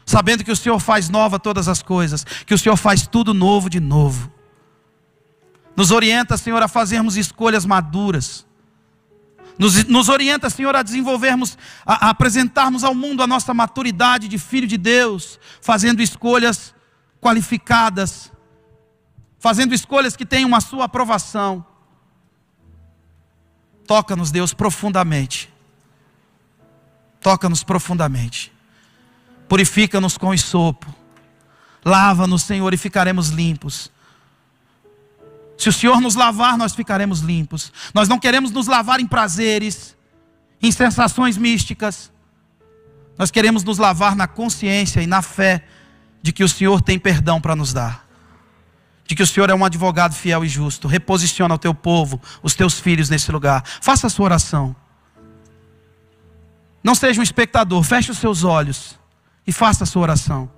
Sabendo 0.06 0.44
que 0.44 0.52
o 0.52 0.56
Senhor 0.56 0.80
faz 0.80 1.08
nova 1.08 1.40
todas 1.40 1.68
as 1.68 1.84
coisas, 1.84 2.26
que 2.46 2.54
o 2.54 2.58
Senhor 2.58 2.76
faz 2.76 3.06
tudo 3.06 3.34
novo 3.34 3.70
de 3.70 3.80
novo. 3.80 4.32
Nos 5.76 5.92
orienta, 5.92 6.36
Senhor, 6.36 6.62
a 6.62 6.68
fazermos 6.68 7.16
escolhas 7.16 7.66
maduras. 7.66 8.46
Nos, 9.58 9.86
nos 9.86 10.10
orienta, 10.10 10.50
Senhor, 10.50 10.76
a 10.76 10.82
desenvolvermos, 10.82 11.58
a, 11.86 12.08
a 12.08 12.10
apresentarmos 12.10 12.84
ao 12.84 12.96
mundo 12.96 13.22
a 13.22 13.28
nossa 13.28 13.54
maturidade 13.54 14.28
de 14.28 14.40
filho 14.40 14.66
de 14.66 14.78
Deus, 14.78 15.40
fazendo 15.62 16.02
escolhas 16.02 16.74
qualificadas, 17.22 18.32
fazendo 19.42 19.74
escolhas 19.74 20.16
que 20.16 20.24
tenham 20.24 20.56
a 20.56 20.62
sua 20.62 20.86
aprovação. 20.86 21.66
Toca-nos, 23.88 24.30
Deus, 24.30 24.54
profundamente. 24.54 25.52
Toca-nos 27.20 27.64
profundamente. 27.64 28.54
Purifica-nos 29.50 30.16
com 30.16 30.38
sopo. 30.38 30.94
Lava-nos, 31.84 32.44
Senhor, 32.44 32.72
e 32.72 32.78
ficaremos 32.78 33.30
limpos. 33.30 33.92
Se 35.58 35.70
o 35.70 35.74
Senhor 35.74 36.00
nos 36.00 36.14
lavar, 36.14 36.56
nós 36.56 36.76
ficaremos 36.76 37.22
limpos. 37.22 37.74
Nós 37.96 38.08
não 38.08 38.20
queremos 38.20 38.52
nos 38.52 38.68
lavar 38.68 39.00
em 39.00 39.08
prazeres, 39.08 39.98
em 40.62 40.72
sensações 40.72 41.36
místicas. 41.36 42.12
Nós 43.18 43.32
queremos 43.32 43.64
nos 43.64 43.80
lavar 43.80 44.16
na 44.16 44.28
consciência 44.28 45.02
e 45.02 45.08
na 45.08 45.24
fé 45.24 45.66
de 46.22 46.32
que 46.32 46.44
o 46.44 46.50
Senhor 46.50 46.80
tem 46.80 47.00
perdão 47.00 47.42
para 47.42 47.56
nos 47.56 47.74
dar. 47.74 48.11
De 49.12 49.16
que 49.16 49.24
o 49.24 49.28
Senhor 49.28 49.50
é 49.50 49.54
um 49.54 49.66
advogado 49.66 50.14
fiel 50.14 50.46
e 50.46 50.48
justo. 50.48 50.88
Reposiciona 50.88 51.54
o 51.54 51.58
teu 51.58 51.74
povo, 51.74 52.22
os 52.42 52.56
teus 52.56 52.80
filhos 52.80 53.10
nesse 53.10 53.30
lugar. 53.30 53.62
Faça 53.82 54.08
a 54.08 54.10
sua 54.10 54.24
oração. 54.24 54.74
Não 56.82 56.96
seja 56.96 57.20
um 57.20 57.24
espectador, 57.24 57.84
feche 57.84 58.10
os 58.10 58.18
seus 58.18 58.46
olhos 58.46 58.98
e 59.46 59.52
faça 59.52 59.84
a 59.84 59.86
sua 59.86 60.04
oração. 60.04 60.50